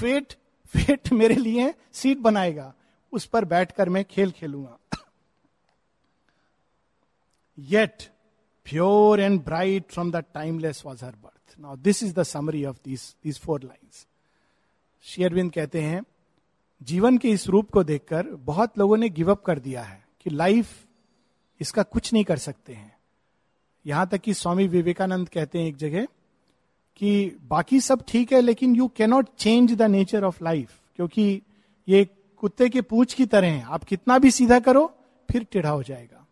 फेट 0.00 0.34
फेट 0.74 1.12
मेरे 1.12 1.34
लिए 1.34 1.72
सीट 1.92 2.18
बनाएगा, 2.18 2.72
उस 3.12 3.26
पर 3.26 3.44
बैठकर 3.44 3.88
मैं 3.88 4.04
खेल 4.04 4.30
खेलूँगा। 4.30 4.78
Yet 7.58 8.02
pure 8.66 9.20
and 9.20 9.40
bright 9.44 9.90
from 9.90 10.10
the 10.12 10.24
timeless 10.34 10.82
was 10.86 11.04
her 11.04 11.12
birth 11.12 11.60
now 11.60 11.76
this 11.76 12.02
is 12.02 12.14
the 12.14 12.22
summary 12.22 12.64
of 12.64 12.76
this 12.84 13.10
this 13.24 13.38
four 13.40 13.62
lines 13.62 14.06
शेयरविंद 15.04 15.52
कहते 15.52 15.82
हैं, 15.82 16.02
जीवन 16.80 17.18
के 17.18 17.30
इस 17.30 17.46
रूप 17.48 17.70
को 17.70 17.82
देखकर 17.84 18.26
बहुत 18.46 18.78
लोगों 18.78 18.96
ने 18.96 19.08
गिवअप 19.08 19.42
कर 19.42 19.58
दिया 19.58 19.82
है 19.82 20.02
कि 20.20 20.30
लाइफ 20.30 20.68
इसका 21.60 21.82
कुछ 21.82 22.12
नहीं 22.12 22.24
कर 22.24 22.38
सकते 22.38 22.72
हैं। 22.72 22.96
यहाँ 23.84 24.06
तक 24.08 24.20
कि 24.20 24.34
स्वामी 24.34 24.66
विवेकानंद 24.68 25.28
कहते 25.28 25.58
हैं 25.58 25.66
एक 25.66 25.76
जगह 25.76 26.06
कि 26.96 27.36
बाकी 27.42 27.80
सब 27.80 28.04
ठीक 28.08 28.32
है, 28.32 28.40
लेकिन 28.40 28.76
you 28.76 28.88
cannot 28.88 29.28
change 29.38 29.74
the 29.74 29.82
nature 29.82 30.24
of 30.24 30.44
life 30.44 30.80
क्योंकि 30.96 31.42
ये 31.88 32.08
कुत्ते 32.36 32.68
के 32.68 32.80
पूछ 32.80 33.14
की 33.14 33.26
तरह 33.26 33.48
है। 33.48 33.62
आप 33.62 33.84
कितना 33.84 34.18
भी 34.18 34.30
सीधा 34.30 34.60
करो, 34.60 34.94
फिर 35.30 35.44
टेढ़ा 35.44 35.70
हो 35.70 35.82
जाएगा। 35.82 36.26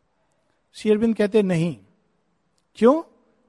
शेयरबिंद 0.73 1.17
कहते 1.17 1.43
नहीं। 1.43 1.77
क्यों? 2.75 3.03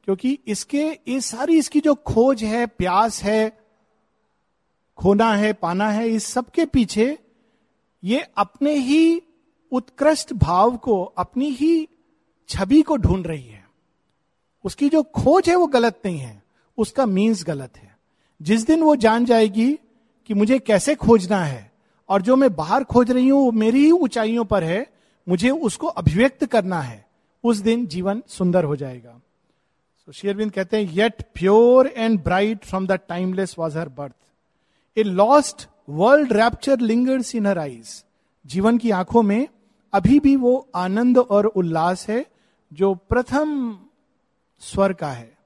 क्योंकि 0.03 0.39
इसके, 0.47 0.99
ये 1.07 1.21
सारी 1.21 1.57
इसकी 1.57 1.79
जो 1.79 1.95
खोज 1.95 2.43
है, 2.43 2.65
प्यास 2.65 3.23
है, 3.23 3.61
खोना 4.97 5.33
है, 5.33 5.53
पाना 5.53 5.89
है, 5.89 6.09
इस 6.09 6.23
सबके 6.23 6.65
पीछे 6.65 7.19
ये 8.03 8.27
अपने 8.37 8.73
ही 8.73 9.21
उत्कृष्ट 9.71 10.33
भाव 10.33 10.77
को, 10.77 11.03
अपनी 11.03 11.49
ही 11.49 11.87
छवि 12.49 12.81
को 12.81 12.97
ढूंढ 12.97 13.27
रही 13.27 13.47
है। 13.47 13.69
उसकी 14.63 14.89
जो 14.89 15.03
खोज 15.03 15.49
है, 15.49 15.55
वो 15.55 15.67
गलत 15.67 16.01
नहीं 16.05 16.17
है। 16.17 16.40
उसका 16.77 17.05
मीन्स 17.05 17.43
गलत 17.43 17.77
है। 17.77 17.95
जिस 18.41 18.65
दिन 18.65 18.83
वो 18.83 18.95
जान 18.95 19.25
जाएगी 19.25 19.71
कि 20.29 20.33
मुझे 20.33 20.59
कैसे 20.59 20.95
खोजना 20.95 21.43
है 21.43 21.71
और 22.09 22.21
जो 22.21 22.35
मैं 22.35 22.53
बाहर 22.55 22.83
खोज 22.83 23.11
रही 23.11 23.27
हूँ, 23.27 23.41
वो 23.41 23.51
मेरी 23.51 23.83
ही 23.85 23.91
ऊंचाइयों 23.91 24.45
पर 24.45 24.63
है, 24.63 24.85
मुझे 25.27 25.49
उसको 25.49 25.87
अभिव्यक्त 25.87 26.45
करना 26.45 26.81
है, 26.81 27.05
उस 27.43 27.57
दिन 27.57 27.85
जीवन 27.85 28.21
सुंदर 28.27 28.63
हो 28.63 28.75
जाएगा। 28.75 29.19
सो 30.07 30.11
शेयरविंद 30.11 30.51
कहते 30.51 30.77
हैं 30.77 30.91
yet 30.93 31.21
pure 31.35 31.87
and 31.87 32.23
bright 32.23 32.65
from 32.65 32.87
the 32.87 32.91
timeless 32.91 33.55
was 33.59 33.77
her 33.77 33.89
birth 33.89 34.15
a 34.97 35.03
lost 35.03 35.67
world 35.89 36.33
rapture 36.33 36.79
lingers 36.79 37.35
in 37.35 37.45
her 37.45 37.59
eyes 37.59 38.03
जीवन 38.45 38.77
की 38.77 38.91
आँखों 38.91 39.21
में 39.21 39.47
अभी 39.93 40.19
भी 40.19 40.35
वो 40.35 40.69
आनंद 40.75 41.17
और 41.17 41.45
उल्लास 41.45 42.09
है, 42.09 42.25
जो 42.73 42.93
प्रथम 42.95 43.79
स्वर 44.59 44.93
का 44.93 45.11
है। 45.11 45.40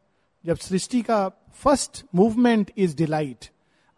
जब 0.45 0.57
सृष्टि 0.57 1.01
का 1.01 1.27
फ़र्स्ट 1.53 2.03
मूवमेंट 2.15 2.71
इज़ 2.77 2.95
डिलाइट, 2.95 3.45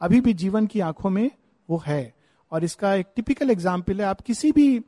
अभी 0.02 0.22
भी 0.22 0.34
जीवन 0.34 0.68
की 0.68 0.80
आँखों 0.82 1.10
में 1.10 1.30
वो 1.70 1.82
है। 1.88 2.14
और 2.52 2.64
इसका 2.64 2.94
एक 2.96 3.08
टिपिकल 3.16 3.52
एग्ज़ाम्पल 3.52 4.02
है, 4.02 4.06
आप 4.06 4.22
किसी 4.22 4.52
भी 4.52 4.84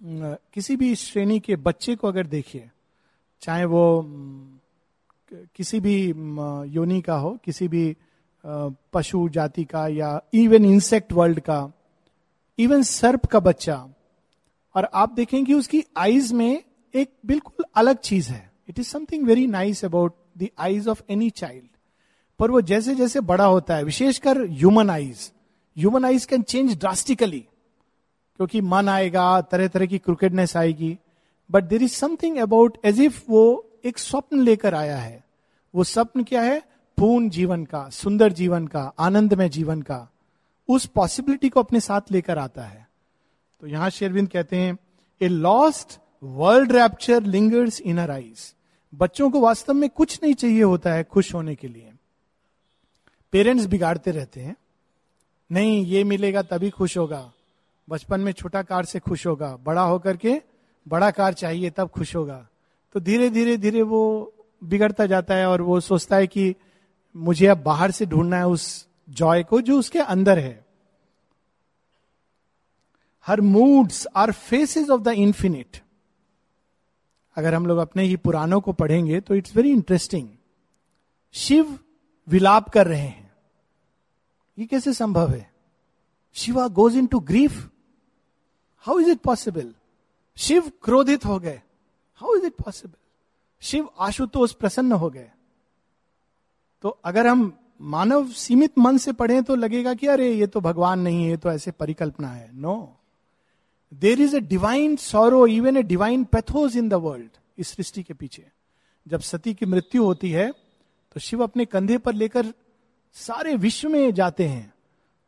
किसी 0.00 0.76
भी 0.76 0.94
श्रेणी 0.96 1.38
के 1.40 1.56
बच्चे 1.58 1.94
को 1.96 2.08
अगर 2.08 2.26
देखिए, 2.26 2.70
चाहे 3.42 3.64
वो 3.64 4.02
किसी 5.56 5.80
भी 5.80 5.96
योनि 6.74 7.00
का 7.00 7.14
हो, 7.14 7.36
किसी 7.44 7.68
भी 7.68 7.96
पशु, 8.44 9.28
जाति 9.28 9.64
का 9.64 9.86
या 9.88 10.20
इवन 10.34 10.64
इंसेक्ट 10.64 11.12
वर्ल्ड 11.12 11.40
का 11.40 11.72
इवन 12.58 12.82
सर्प 12.82 13.26
का 13.26 13.40
बच्चा, 13.40 13.76
और 14.74 14.88
आप 14.94 15.12
देखेंगे 15.12 15.54
उसकी 15.54 15.82
आईज 15.96 16.32
में 16.32 16.62
एक 16.94 17.12
बिल्कुल 17.26 17.64
अलग 17.76 17.98
चीज़ 18.00 18.30
है। 18.30 18.50
It 18.68 18.78
is 18.78 18.88
something 18.88 19.26
very 19.26 19.46
nice 19.48 19.84
about 19.84 20.14
the 20.42 20.48
eyes 20.58 20.88
of 20.88 21.02
any 21.10 21.30
child 21.30 21.68
पर 22.40 22.50
वो 22.50 22.60
जैसे 22.60 22.94
जैसे 22.94 23.20
बड़ा 23.20 23.44
होता 23.44 23.76
है, 23.76 23.84
विशेषकर 23.84 24.40
human 24.40 24.90
eyes 24.90 25.30
human 25.76 26.04
eyes 26.04 26.24
can 26.24 26.42
change 26.42 26.78
drastically 26.78 27.40
क्योंकि 27.40 28.60
मन 28.60 28.88
आएगा 28.88 29.40
तरह 29.40 29.68
तरह 29.68 29.86
की 29.86 29.98
क्रिकेटनेस 29.98 30.56
आएगी. 30.56 30.96
But 31.50 31.64
there 31.64 31.82
is 31.82 31.92
something 31.92 32.36
about 32.38 32.78
as 32.84 33.00
if 33.00 33.22
वो 33.28 33.42
एक 33.84 33.98
स्वप्न 33.98 34.40
लेकर 34.40 34.74
आया 34.74 34.96
है. 34.96 35.24
वो 35.74 35.84
स्वप्न 35.84 36.22
क्या 36.24 36.42
है? 36.42 36.62
पूर्ण 36.98 37.28
जीवन 37.28 37.64
का, 37.64 37.88
सुंदर 37.88 38.32
जीवन 38.32 38.66
का, 38.66 38.80
आनंदमय 38.98 39.48
जीवन 39.48 39.82
का, 39.82 40.08
उस 40.68 40.86
पॉसिबिलिटी 40.86 41.48
को 41.48 41.60
अपने 41.60 41.80
साथ 41.80 42.12
लेकर 42.12 42.38
आता 42.38 42.62
है. 42.62 42.86
तो 43.60 43.66
यहाँ 43.66 43.90
शेरविंद 43.90 44.28
कहते 44.28 44.56
हैं 44.56 44.76
a 45.20 45.28
lost 45.28 45.98
world 46.22 46.72
rapture 46.72 47.22
lingers 47.22 47.80
in 47.80 47.98
her 47.98 48.10
eyes 48.10 48.52
बच्चों 48.94 49.30
को 49.30 49.40
वास्तव 49.40 49.74
में 49.74 49.90
कुछ 49.90 50.20
नहीं 50.22 50.34
चाहिए 50.34 50.62
होता 50.62 50.92
है 50.92 51.04
खुश 51.04 51.34
होने 51.34 51.54
के 51.54 51.68
लिए। 51.68 51.92
पेरेंट्स 53.32 53.66
बिगाड़ते 53.66 54.10
रहते 54.10 54.40
हैं। 54.40 54.56
नहीं, 55.52 55.86
ये 55.86 56.04
मिलेगा 56.04 56.42
तभी 56.42 56.70
खुश 56.70 56.98
होगा। 56.98 57.32
बचपन 57.88 58.20
में 58.20 58.32
छोटा 58.32 58.62
कार 58.62 58.84
से 58.84 58.98
खुश 58.98 59.26
होगा। 59.26 59.56
बड़ा 59.56 59.82
होकर 59.82 60.16
के 60.16 60.42
बड़ा 60.88 61.10
कार 61.10 61.32
चाहिए 61.32 61.70
तब 61.70 61.88
खुश 61.88 62.16
होगा। 62.16 62.48
तो 62.92 63.00
धीरे 63.00 63.30
धीरे 63.30 63.56
धीरे 63.56 63.82
वो 63.82 64.34
बिगड़ता 64.64 65.06
जाता 65.06 65.34
है 65.34 65.46
और 65.46 65.62
वो 65.62 65.80
सोचता 65.80 66.16
है 66.16 66.26
कि 66.26 66.54
मुझे 67.16 67.46
अब 67.46 67.62
बाहर 67.62 67.90
से 67.90 68.06
ढूंढना 68.06 68.36
है 68.36 68.46
उस 68.46 68.88
जॉय 69.10 69.42
को 69.42 69.60
जो 69.60 69.78
उसके 69.78 69.98
अंदर 69.98 70.38
है। 70.38 70.66
Her 73.26 73.40
moods 73.40 74.06
are 74.16 74.32
faces 74.32 74.90
of 74.90 75.00
the 75.00 75.08
infinite 75.08 75.80
अगर 77.40 77.54
हम 77.54 77.66
लोग 77.66 77.78
अपने 77.78 78.02
ही 78.02 78.16
पुराणों 78.16 78.60
को 78.60 78.72
पढ़ेंगे 78.72 79.20
तो 79.20 79.34
इट्स 79.34 79.56
वेरी 79.56 79.70
इंटरेस्टिंग 79.70 80.28
शिव 81.34 81.78
विलाप 82.28 82.68
कर 82.68 82.86
रहे 82.86 83.00
हैं। 83.00 83.32
ये 84.58 84.66
कैसे 84.66 84.92
संभव 84.92 85.30
है? 85.30 85.50
Shiva 86.36 86.68
goes 86.68 86.96
into 87.06 87.20
grief 87.20 87.68
how 88.84 88.98
is 89.00 89.08
it 89.10 89.20
possible 89.20 89.74
Shiva 90.36 90.70
क्रोधित 90.82 91.24
हो 91.24 91.38
गए। 91.38 91.60
How 92.20 92.36
is 92.36 92.46
it 92.46 92.54
possible 92.54 92.94
Shiva 93.62 93.88
Ashutosh 93.98 94.52
प्रसन्न 94.52 94.92
हो 94.92 95.10
गए। 95.10 95.30
तो 96.84 96.88
अगर 97.04 97.26
हम 97.26 97.52
मानव 97.80 98.28
सीमित 98.28 98.78
मन 98.78 98.98
से 98.98 99.12
पढ़ें 99.12 99.42
तो 99.44 99.54
लगेगा 99.54 99.94
कि 99.94 100.06
अरे, 100.06 100.32
ये 100.32 100.46
तो 100.46 100.60
भगवान 100.60 101.00
नहीं 101.00 101.24
है 101.24 101.36
तो 101.36 101.50
ऐसे 101.50 101.70
परिकल्पना 101.70 102.28
है। 102.28 102.50
No 102.54 102.99
there 103.92 104.20
is 104.20 104.36
a 104.36 104.40
divine 104.40 104.96
sorrow 104.96 105.46
even 105.46 105.76
a 105.76 105.82
divine 105.82 106.24
pathos 106.24 106.76
in 106.76 106.88
the 106.88 106.94
world 106.94 107.30
इस 107.58 107.68
सृष्टि 107.68 108.02
के 108.02 108.14
पीछे। 108.14 108.46
जब 109.06 109.20
सती 109.20 109.54
की 109.54 109.66
मृत्यु 109.66 110.04
होती 110.04 110.30
है 110.30 110.50
तो 110.50 111.20
शिव 111.20 111.42
अपने 111.42 111.64
कंधे 111.64 111.98
पर 111.98 112.14
लेकर 112.14 112.52
सारे 113.16 113.54
विश्व 113.56 113.88
में 113.88 114.12
जाते 114.14 114.46
हैं, 114.48 114.72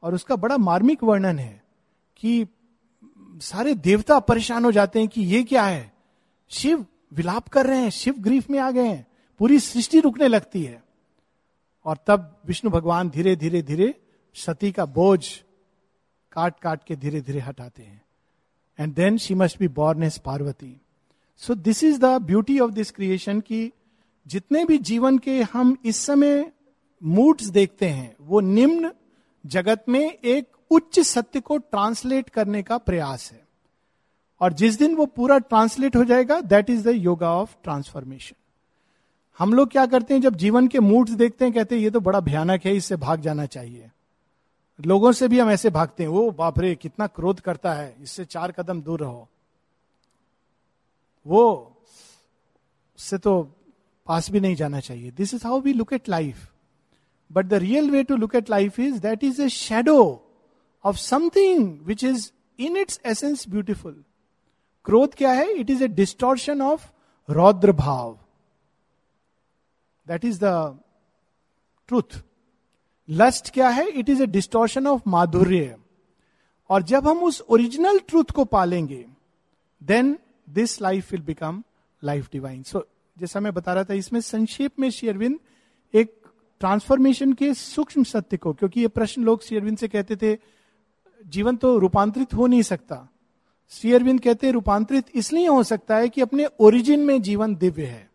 और 0.02 0.14
उसका 0.14 0.36
बड़ा 0.36 0.56
मार्मिक 0.58 1.02
वर्णन 1.04 1.38
है 1.38 1.62
कि 2.16 2.46
सारे 3.42 3.74
देवता 3.74 4.18
परेशान 4.20 4.64
हो 4.64 4.72
जाते 4.72 4.98
हैं 4.98 5.08
कि 5.08 5.22
ये 5.22 5.42
क्या 5.44 5.64
है? 5.64 5.92
शिव 6.50 6.84
विलाप 7.12 7.48
कर 7.48 7.66
रहे 7.66 7.78
हैं, 7.78 7.90
शिव 7.90 8.14
ग्रीफ 8.14 8.50
में 8.50 8.58
आ 8.58 8.70
गए 8.70 8.86
हैं, 8.86 9.06
पूरी 9.40 9.58
सृष्टि 9.58 10.00
रुकने 10.00 10.28
लगती 10.28 10.62
है। 10.64 10.82
और 11.86 11.98
तब 12.06 12.40
विष्णु 12.46 12.70
भगवान 12.70 13.10
धीरे 13.10 13.34
धीरे 13.36 13.62
धीरे 13.62 13.94
सती 14.36 14.72
का 14.72 14.84
बोझ 14.86 15.26
काट 16.32 16.60
काट 16.60 16.84
के 16.84 16.96
धीरे 16.96 17.20
धीरे 17.20 17.40
हटाते 17.40 17.82
हैं। 17.82 18.01
And 18.82 18.94
then 18.94 19.18
she 19.18 19.34
must 19.34 19.58
be 19.58 19.68
born 19.74 20.02
as 20.02 20.18
Parvati 20.18 20.76
so 21.42 21.54
this 21.60 21.82
is 21.84 21.98
the 22.00 22.16
beauty 22.22 22.58
of 22.60 22.70
this 22.70 22.90
creation 22.90 23.40
की 23.40 23.70
जितने 24.26 24.64
भी 24.64 24.78
जीवन 24.80 25.18
के 25.18 25.40
हम 25.52 25.76
इस 25.84 25.96
समय 26.06 26.44
मूड्स 27.02 27.46
देखते 27.50 27.88
हैं 27.88 28.14
वो 28.20 28.40
निम्न 28.40 28.90
जगत 29.44 29.84
में 29.88 30.00
एक 30.00 30.46
उच्च 30.70 31.00
सत्य 31.00 31.40
को 31.40 31.56
ट्रांसलेट 31.58 32.28
करने 32.28 32.62
का 32.62 32.78
प्रयास 32.80 33.30
है 33.32 33.40
और 34.40 34.52
जिस 34.52 34.78
दिन 34.78 34.94
वो 34.94 35.06
पूरा 35.06 35.38
ट्रांसलेट 35.40 35.96
हो 35.96 36.04
जाएगा 36.04 36.40
that 36.42 36.70
is 36.70 36.88
the 36.88 36.92
yoga 36.96 37.32
of 37.32 37.54
transformation 37.64 38.36
हम 39.38 39.52
लोग 39.54 39.70
क्या 39.70 39.84
करते 39.86 40.14
हैं 40.14 40.20
जब 40.20 40.36
जीवन 40.36 40.68
के 40.68 40.80
मूड्स 40.80 41.12
देखते 41.14 41.44
हैं 41.44 41.54
कहते 41.54 41.74
हैं 41.74 41.82
ये 41.82 41.90
तो 41.90 42.00
बड़ा 42.00 42.20
भयानक 42.20 42.64
है 42.64 42.74
इससे 42.76 42.96
भाग 42.98 43.20
जाना 43.20 43.46
चाहिए 43.46 43.90
लोगों 44.78 45.12
से 45.12 45.28
भी 45.28 45.38
हम 45.38 45.50
ऐसे 45.50 45.70
भागते 45.70 46.02
हैं 46.02 46.10
वो 46.10 46.30
बापरे 46.30 46.74
कितना 46.74 47.06
क्रोध 47.06 47.40
करता 47.40 47.72
है, 47.74 47.94
इससे 48.02 48.24
चार 48.24 48.52
कदम 48.52 48.80
दूर 48.82 49.00
रहो। 49.00 49.28
वो 51.26 51.44
उससे 52.98 53.18
तो 53.18 53.42
पास 54.06 54.30
भी 54.30 54.40
नहीं 54.40 54.54
जाना 54.56 54.80
चाहिए। 54.80 55.10
This 55.10 55.34
is 55.34 55.46
how 55.46 55.60
we 55.60 55.72
look 55.72 55.92
at 55.92 56.08
life 56.08 56.48
but 57.30 57.46
the 57.46 57.54
real 57.54 57.90
way 57.90 58.02
to 58.04 58.16
look 58.16 58.34
at 58.34 58.50
life 58.50 58.80
is 58.80 58.98
that 59.00 59.24
is 59.24 59.42
a 59.42 59.48
shadow 59.48 60.00
of 60.84 60.96
something 60.96 61.78
which 61.86 62.04
is 62.04 62.30
in 62.58 62.76
its 62.76 63.00
essence 63.06 63.48
beautiful 63.48 64.02
क्रोध 64.86 65.14
क्या 65.14 65.32
है 65.32 65.50
it 65.52 65.70
is 65.70 65.84
a 65.84 65.88
distortion 65.88 66.62
of 66.62 66.86
रौद्र 67.28 67.72
भाव 67.72 68.18
that 70.06 70.24
is 70.24 70.38
the 70.44 70.78
truth 71.88 72.22
lust 73.12 73.50
क्या 73.54 73.68
है? 73.68 73.88
It 73.88 74.08
is 74.08 74.22
a 74.22 74.26
distortion 74.26 74.86
of 74.86 75.02
माधुर्य. 75.06 75.76
और 76.70 76.82
जब 76.82 77.08
हम 77.08 77.18
उस 77.18 77.40
ओरिजिनल 77.40 77.98
ट्रूथ 77.98 78.30
को 78.34 78.44
पालेंगे 78.44 79.04
then 79.82 80.16
this 80.48 80.80
life 80.82 81.12
will 81.12 81.22
become 81.22 81.62
life 82.02 82.28
divine 82.32 82.62
so 82.62 82.86
जैसा 83.16 83.40
मैं 83.40 83.52
बता 83.54 83.72
रहा 83.72 83.84
था, 83.84 83.94
इसमें 83.94 84.20
संक्षेप 84.20 84.80
में 84.80 84.88
शेयरविंद 84.90 85.38
एक 85.94 86.14
ट्रांसफॉर्मेशन 86.60 87.32
के 87.32 87.52
सूक्ष्म 87.54 88.02
सत्य 88.04 88.36
को, 88.36 88.52
क्योंकि 88.52 88.80
ये 88.80 88.88
प्रश्न 88.88 89.22
लोग 89.22 89.42
शेयरविंद 89.42 89.78
से 89.78 89.88
कहते 89.88 90.16
थे, 90.16 90.36
जीवन 91.26 91.56
तो 91.56 91.76
रूपांतरित 91.78 92.34
हो 92.34 92.46
नहीं 92.46 92.62
सकता। 92.62 93.08
श्री 93.72 93.92
अरविंद 93.92 94.20
कहते 94.20 94.46
हैं, 94.46 94.54
रूपांतरित 94.54 95.10
इसलिए 95.14 95.46
हो 95.46 95.62
सकता 95.62 95.96
है 95.96 96.08
कि 96.08 96.20
अपने 96.20 96.46
ओरिजिन 96.60 97.00
में 97.00 97.20
जीवन 97.22 97.54
दिव्य 97.56 97.84
है। 97.84 98.10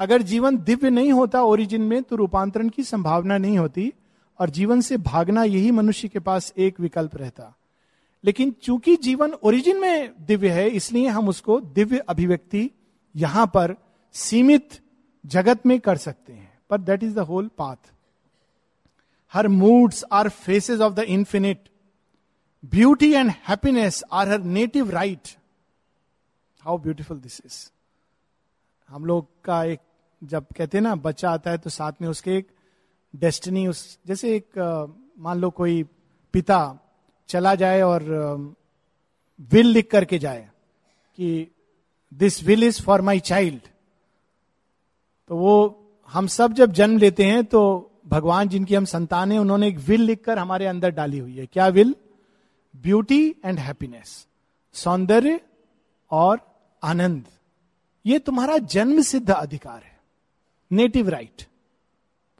अगर 0.00 0.22
जीवन 0.22 0.56
दिव्य 0.56 0.90
नहीं 0.90 1.12
होता 1.12 1.42
ओरिजिन 1.42 1.82
में 1.82 2.02
तो 2.02 2.16
रूपांतरण 2.16 2.68
की 2.68 2.84
संभावना 2.84 3.38
नहीं 3.38 3.58
होती। 3.58 3.92
और 4.38 4.50
जीवन 4.50 4.80
से 4.80 4.96
भागना 4.96 5.44
यही 5.44 5.70
मनुष्य 5.70 6.08
के 6.08 6.18
पास 6.18 6.52
एक 6.58 6.80
विकल्प 6.80 7.16
रहता। 7.16 7.54
लेकिन 8.24 8.50
चूँकि 8.62 8.96
जीवन 8.96 9.32
ओरिजिन 9.34 9.80
में 9.80 10.12
दिव्य 10.20 10.50
है, 10.50 10.68
इसलिए 10.68 11.08
हम 11.08 11.28
उसको 11.28 11.60
दिव्य 11.60 11.98
अभिव्यक्ति 12.08 12.70
यहाँ 13.14 13.46
पर 13.46 13.74
सीमित 14.14 14.80
जगत 15.24 15.66
में 15.66 15.78
कर 15.80 15.96
सकते 15.96 16.32
हैं। 16.32 16.52
पर 16.70 16.80
that 16.80 17.02
is 17.02 17.14
the 17.14 17.18
whole 17.18 17.50
path 17.58 17.90
her 19.32 19.48
moods 19.48 20.04
are 20.12 20.28
faces 20.28 20.80
of 20.80 20.94
the 20.94 20.98
infinite 20.98 21.68
beauty 22.64 23.12
and 23.12 23.30
happiness 23.48 24.02
are 24.12 24.28
her 24.28 24.42
native 24.42 24.90
right 24.90 25.28
how 26.62 26.78
beautiful 26.78 27.18
this 27.18 27.40
is 27.46 27.70
हम 28.88 29.04
लोग 29.04 29.26
का 29.44 29.62
एक, 29.64 29.80
जब 30.22 30.46
कहते 30.56 30.78
हैं 30.78 30.82
ना, 30.82 30.94
बच्चा 30.94 31.30
आता 31.30 31.50
है 31.50 31.58
तो 31.58 31.70
साथ 31.70 31.92
में 32.02 32.08
उसके 32.08 32.36
एक 32.36 32.48
डेस्टिनी 33.14 33.66
उस, 33.66 33.98
जैसे 34.06 34.34
एक 34.36 34.58
मान 35.18 35.38
लो 35.38 35.50
कोई 35.50 35.82
पिता 36.34 36.58
चला 37.28 37.54
जाए 37.54 37.80
और 37.82 38.02
विल 39.52 39.66
लिख 39.66 39.90
करके 39.90 40.18
जाए 40.18 40.48
कि 41.16 41.50
this 42.12 42.42
will 42.44 42.64
is 42.64 42.82
for 42.82 43.00
my 43.00 43.20
child 43.20 43.68
तो 45.30 45.36
वो, 45.36 45.84
हम 46.08 46.26
सब 46.26 46.52
जब 46.52 46.72
जन्म 46.72 46.98
लेते 46.98 47.24
हैं 47.24 47.44
तो 47.44 47.60
भगवान 48.06 48.48
जिनकी 48.48 48.74
हम 48.74 48.84
संतान 48.84 49.32
है, 49.32 49.38
उन्होंने 49.38 49.68
एक 49.68 49.78
विल 49.78 50.02
लिखकर 50.02 50.38
हमारे 50.38 50.66
अंदर 50.66 50.90
डाली 50.90 51.18
हुई 51.18 51.36
है। 51.36 51.46
क्या 51.46 51.66
विल 51.68 51.94
ब्यूटी 52.74 53.28
एंड 53.44 53.58
हैप्पीनेस 53.58 54.26
सौंदर्य 54.74 55.40
और 56.10 56.40
आनंद। 56.82 57.24
ये 58.04 58.18
तुम्हारा 58.18 58.58
जन्म 58.58 59.00
सिद्ध 59.02 59.30
अधिकार 59.30 59.82
है। 59.82 59.98
नेटिव 60.70 61.08
राइट 61.08 61.46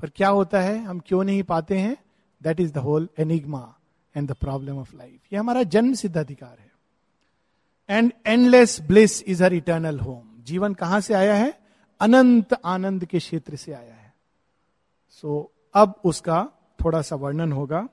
पर 0.03 0.11
क्या 0.11 0.29
होता 0.29 0.61
है? 0.61 0.85
हम 0.85 1.01
क्यों 1.07 1.25
नहीं 1.25 1.43
पाते 1.43 1.79
हैं? 1.79 1.97
That 2.43 2.61
is 2.61 2.73
the 2.73 2.79
whole 2.79 3.09
enigma 3.19 3.75
and 4.17 4.29
the 4.29 4.33
problem 4.33 4.79
of 4.79 4.97
life 4.97 5.21
ये 5.33 5.39
हमारा 5.39 5.63
जन्म 5.63 5.95
सिद्ध 5.95 6.17
अधिकार 6.17 6.57
है। 6.61 6.73
And 7.91 8.13
endless 8.27 8.81
bliss 8.81 9.23
is 9.23 9.45
her 9.45 9.53
eternal 9.53 9.99
home 10.01 10.43
जीवन 10.45 10.75
कहाँ 10.75 11.01
से 11.01 11.15
आया 11.15 11.35
है? 11.35 11.61
अनंत 12.01 12.55
आनंद 12.65 13.05
के 13.05 13.19
क्षेत्र 13.19 13.57
से 13.57 13.73
आया 13.73 13.95
है। 13.95 14.15
सो 15.11 15.53
so, 15.55 15.71
अब 15.75 16.01
उसका 16.05 16.49
थोड़ा 16.85 17.03
सा 17.03 17.17
वर्णन 17.17 17.53
होगा। 17.53 17.89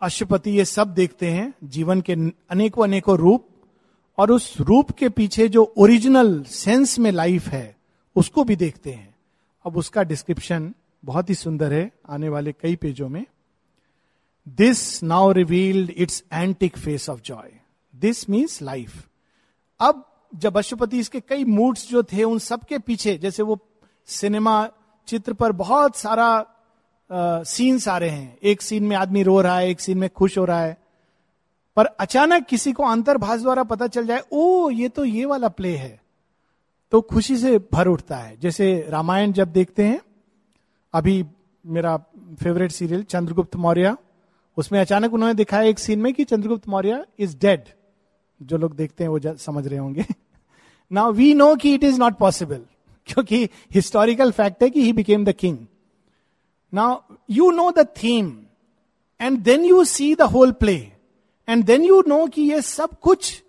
अशुपति 0.00 0.50
ये 0.50 0.64
सब 0.64 0.94
देखते 0.94 1.30
हैं 1.30 1.54
जीवन 1.64 2.00
के 2.00 2.12
अनेकों 2.50 2.84
अनेकों 2.84 3.18
रूप 3.18 3.48
और 4.18 4.30
उस 4.30 4.60
रूप 4.60 4.90
के 4.90 5.08
पीछे 5.08 5.48
जो 5.48 5.74
ओरिजिनल 5.76 6.42
सेंस 6.42 6.98
में 6.98 7.10
लाइफ 7.10 7.46
है 7.46 7.76
उसको 8.16 8.44
भी 8.44 8.56
देखते 8.56 8.92
हैं। 8.92 9.09
अब 9.64 9.76
उसका 9.76 10.02
डिस्क्रिप्शन 10.02 10.74
बहुत 11.04 11.30
ही 11.30 11.34
सुंदर 11.34 11.72
है, 11.72 11.90
आने 12.08 12.28
वाले 12.28 12.52
कई 12.52 12.76
पेजों 12.76 13.08
में। 13.08 13.24
This 14.46 15.02
now 15.02 15.32
revealed 15.32 15.90
its 15.90 16.22
antique 16.32 16.76
face 16.76 17.08
of 17.10 17.20
joy 17.20 17.52
this 17.94 18.28
means 18.30 18.62
life 18.62 19.08
अब 19.80 20.04
जब 20.34 20.58
अशुपति 20.58 20.98
इसके 20.98 21.20
कई 21.20 21.44
मूड्स 21.44 21.88
जो 21.90 22.02
थे, 22.02 22.24
उन 22.24 22.38
सबके 22.38 22.78
पीछे, 22.78 23.16
जैसे 23.18 23.42
वो 23.42 23.58
सिनेमा 24.06 24.68
चित्र 25.08 25.32
पर 25.32 25.52
बहुत 25.52 25.96
सारा 25.96 26.46
सीन्स 27.44 27.88
आ 27.88 27.96
रहे 27.98 28.10
हैं। 28.10 28.36
एक 28.42 28.62
सीन 28.62 28.84
में 28.84 28.96
आदमी 28.96 29.22
रो 29.22 29.40
रहा 29.40 29.58
है, 29.58 29.70
एक 29.70 29.80
सीन 29.80 29.98
में 29.98 30.08
खुश 30.10 30.38
हो 30.38 30.44
रहा 30.44 30.60
है। 30.60 30.76
पर 31.76 31.84
अचानक 31.84 32.46
किसी 32.46 32.72
को 32.72 32.84
अंतर्भाष 32.84 33.40
द्वारा 33.40 33.62
पता 33.62 33.86
चल 33.86 34.06
जाए 34.06 34.22
ओ 34.32 34.70
ये 34.70 34.88
तो 34.88 35.04
ये 35.04 35.24
वाला 35.24 35.48
प्ले 35.48 35.76
है। 35.76 35.99
तो 36.92 37.00
खुशी 37.00 37.36
से 37.36 37.58
भर 37.72 37.86
उठता 37.86 38.16
है। 38.16 38.36
जैसे 38.40 38.86
रामायण 38.88 39.32
जब 39.32 39.52
देखते 39.52 39.84
हैं, 39.84 40.00
अभी 40.94 41.24
मेरा 41.64 41.96
फेवरेट 42.42 42.70
सीरियल 42.70 43.02
चंद्रगुप्त 43.02 43.56
मौर्य, 43.56 43.96
उसमें 44.56 44.80
अचानक 44.80 45.12
उन्होंने 45.14 45.34
दिखाया 45.34 45.62
एक 45.62 45.78
सीन 45.78 45.98
में 45.98 46.12
कि 46.14 46.24
चंद्रगुप्त 46.24 46.68
मौर्य 46.68 47.04
इज़ 47.18 47.36
डेड 47.36 47.64
जो 48.40 48.56
लोग 48.56 48.74
देखते 48.76 49.04
हैं 49.04 49.08
वो 49.08 49.36
समझ 49.36 49.66
रहे 49.66 49.78
होंगे। 49.78 50.04
नाउ 50.90 51.12
वी 51.12 51.32
नो 51.34 51.54
कि 51.56 51.74
इट 51.74 51.84
इज़ 51.84 51.98
नॉट 51.98 52.16
पॉसिबल 52.18 52.60
क्योंकि 53.06 53.48
हिस्टोरिकल 53.74 54.30
फैक्ट 54.30 54.62
है 54.62 54.70
कि 54.70 54.82
he 54.82 54.92
became 54.92 55.24
the 55.24 55.32
king 55.32 55.58
now 56.72 57.16
you 57.30 57.50
know 57.50 57.70
the 57.70 57.86
theme 58.02 58.32
and 59.20 59.38
then 59.38 59.64
you 59.64 59.84
see 59.84 60.14
the 60.14 60.22
whole 60.32 60.52
play 60.52 60.76
and 61.48 61.64
then 61.64 61.84
you 61.84 62.02
know 62.06 62.26
कि 62.26 62.42
ये 62.42 62.62
सब 62.62 62.98
कुछ 63.00 63.42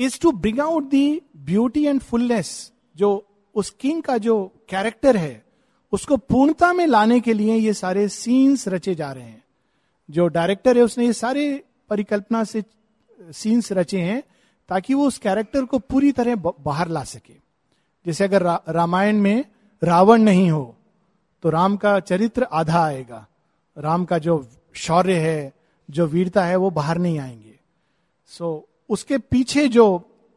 is 0.00 0.18
to 0.20 0.32
bring 0.32 0.60
out 0.60 0.84
the 0.84 1.22
beauty 1.36 1.84
and 1.86 2.00
fullness 2.00 2.72
जो 2.96 3.26
उस 3.54 3.70
king 3.70 4.02
का 4.02 4.18
जो 4.18 4.44
कैरेक्टर 4.68 5.16
है 5.16 5.44
उसको 5.92 6.16
पूर्णता 6.16 6.72
में 6.72 6.86
लाने 6.86 7.20
के 7.20 7.32
लिए 7.32 7.54
ये 7.54 7.72
सारे 7.74 8.08
सीन्स 8.08 8.66
रचे 8.68 8.94
जा 8.94 9.12
रहे 9.12 9.24
हैं। 9.24 9.42
जो 10.08 10.26
डायरेक्टर 10.28 10.76
है 10.76 10.82
उसने 10.82 11.06
ये 11.06 11.12
सारे 11.12 11.64
परिकल्पना 11.88 12.44
से 12.44 12.62
सीन्स 13.32 13.72
रचे 13.72 14.00
हैं 14.00 14.22
ताकि 14.68 14.94
वो 14.94 15.06
उस 15.06 15.18
कैरेक्टर 15.18 15.64
को 15.64 15.78
पूरी 15.78 16.12
तरह 16.12 16.36
बाहर 16.36 16.88
ला 16.88 17.04
सके। 17.04 17.34
जैसे 18.06 18.24
अगर 18.24 18.42
रा, 18.42 18.62
रामायण 18.68 19.16
में 19.16 19.44
रावण 19.82 20.22
नहीं 20.22 20.50
हो 20.50 20.76
तो 21.42 21.50
राम 21.50 21.76
का 21.76 21.98
चरित्र 22.00 22.46
आधा 22.52 22.84
आएगा। 22.84 23.26
राम 23.76 24.04
का 24.04 24.18
जो 24.18 24.46
शौर्य 24.74 25.18
है 25.18 25.52
जो 25.90 26.06
वीरता 26.06 26.44
है 26.44 26.56
वो 26.56 26.70
बाहर 26.70 26.98
नहीं 26.98 27.18
आएँगे। 27.18 27.58
सो 28.26 28.66
so, 28.66 28.69
उसके 28.90 29.18
पीछे 29.18 29.66
जो 29.68 29.86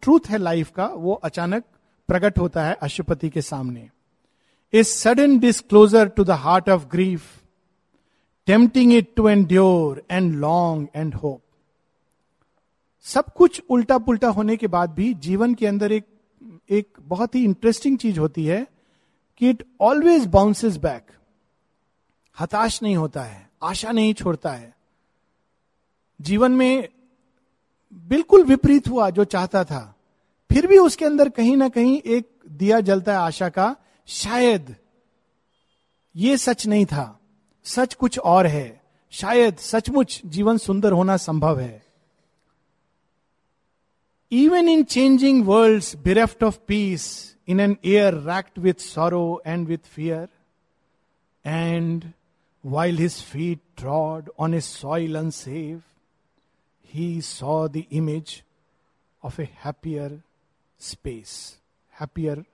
ट्रूथ 0.04 0.30
है 0.30 0.38
लाइफ 0.38 0.72
का, 0.72 0.86
वो 0.86 1.14
अचानक 1.14 1.64
प्रकट 2.10 2.40
होता 2.40 2.66
है 2.66 2.74
अशुपति 2.82 3.30
के 3.30 3.42
सामने। 3.42 3.90
A 4.74 4.84
sudden 4.84 5.38
disclosure 5.40 6.08
to 6.08 6.24
the 6.24 6.32
heart 6.42 6.70
of 6.70 6.86
grief 6.86 7.26
tempting 8.48 8.94
it 8.94 9.14
to 9.16 9.28
endure 9.30 10.04
and 10.12 10.36
long 10.36 10.88
and 10.96 11.16
hope 11.16 11.42
सब 13.06 13.34
कुछ 13.36 13.62
उल्टा 13.70 13.98
पुल्टा 13.98 14.30
होने 14.30 14.58
के 14.58 14.68
बाद 14.68 14.90
भी 14.90 15.14
जीवन 15.14 15.54
के 15.54 15.68
अंदर 15.68 15.92
एक 15.92 16.06
एक 16.72 16.98
बहुत 17.02 17.36
ही 17.36 17.44
इंटरेस्टिंग 17.44 17.98
चीज़ 17.98 18.20
होती 18.20 18.46
है 18.46 18.66
कि 19.38 19.50
इट 19.50 19.64
ऑलवेज 19.82 20.26
बाउंसेस 20.28 20.78
बैक 20.78 21.12
हताश 22.38 22.82
नहीं 22.84 22.96
होता 22.96 23.24
है, 23.24 23.50
आशा 23.64 23.92
नहीं 23.92 24.14
छोड़ता 24.14 24.52
है। 24.52 24.74
जीवन 26.20 26.52
में 26.52 26.90
बिल्कुल 27.94 28.44
विपरीत 28.44 28.88
हुआ 28.88 29.10
जो 29.10 29.24
चाहता 29.24 29.64
था। 29.64 29.96
फिर 30.52 30.68
भी 30.68 30.78
उसके 30.78 31.06
अंदर 31.06 31.30
कहीं 31.30 31.58
ना 31.58 31.70
कहीं 31.70 32.02
एक 32.02 32.30
दिया 32.50 32.80
जलता 32.80 33.12
है 33.12 33.18
आशा 33.18 33.50
का, 33.50 33.76
शायद 34.08 34.76
ये 36.16 36.38
सच 36.38 36.68
नहीं 36.68 36.86
था। 36.86 37.20
सच 37.64 37.94
कुछ 37.94 38.20
और 38.20 38.48
है। 38.48 38.82
शायद 39.12 39.58
सचमुच 39.58 40.22
जीवन 40.26 40.58
सुंदर 40.58 40.92
होना 40.92 41.18
संभव 41.18 41.60
है। 41.60 41.86
Even 44.32 44.70
in 44.70 44.84
changing 44.84 45.46
world 45.46 45.84
bereft 46.04 46.44
of 46.44 46.58
peace 46.68 47.36
in 47.48 47.60
an 47.60 47.78
air 47.86 48.14
racked 48.14 48.60
with 48.60 48.74
sorrow 48.74 49.42
and 49.48 49.68
with 49.68 49.78
fear 49.78 50.28
and 51.46 52.12
while 52.66 53.00
his 53.00 53.22
feet 53.24 53.60
trod 53.78 54.32
on 54.40 54.54
a 54.54 54.60
soil 54.60 55.16
unsafe 55.16 55.82
he 56.94 57.22
saw 57.22 57.68
the 57.68 57.88
image 57.92 58.44
of 59.24 59.40
a 59.40 59.46
happier 59.46 60.10
space, 60.82 61.58
happier 61.94 62.46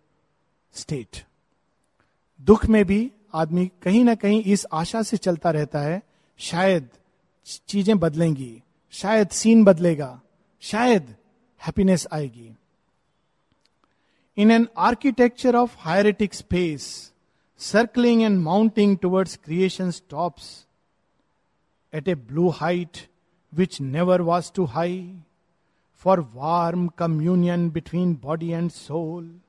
state. 0.73 1.25
दुख 2.39 2.65
में 2.65 2.83
भी 2.85 2.99
आदमी 3.35 3.65
कहीं 3.83 4.03
ना 4.05 4.15
कहीं 4.15 4.43
इस 4.53 4.65
आशा 4.73 5.01
से 5.03 5.17
चलता 5.17 5.51
रहता 5.51 5.79
है 5.81 6.01
शायद 6.39 6.87
चीज़ें 7.67 7.97
बदलेंगी 7.99 8.51
शायद 8.93 9.29
सीन 9.31 9.63
बदलेगा 9.63 10.09
शायद 10.63 11.15
हैप्पीनेस 11.61 12.07
आएगी 12.13 12.49
in 14.37 14.51
an 14.51 14.67
architecture 14.87 15.55
of 15.55 15.75
hieratic 15.79 16.33
space 16.33 16.87
circling 17.61 18.21
and 18.21 18.39
mounting 18.39 18.97
towards 18.97 19.35
creation 19.45 19.91
tops 20.09 20.47
at 21.93 22.07
a 22.07 22.15
blue 22.15 22.49
height 22.59 23.07
which 23.53 23.81
never 23.81 24.21
was 24.21 24.51
too 24.55 24.65
high 24.65 25.19
for 25.93 26.19
warm 26.33 26.87
communion 26.87 27.69
between 27.69 28.15
body 28.15 28.49
and 28.49 28.71
soul 28.71 29.39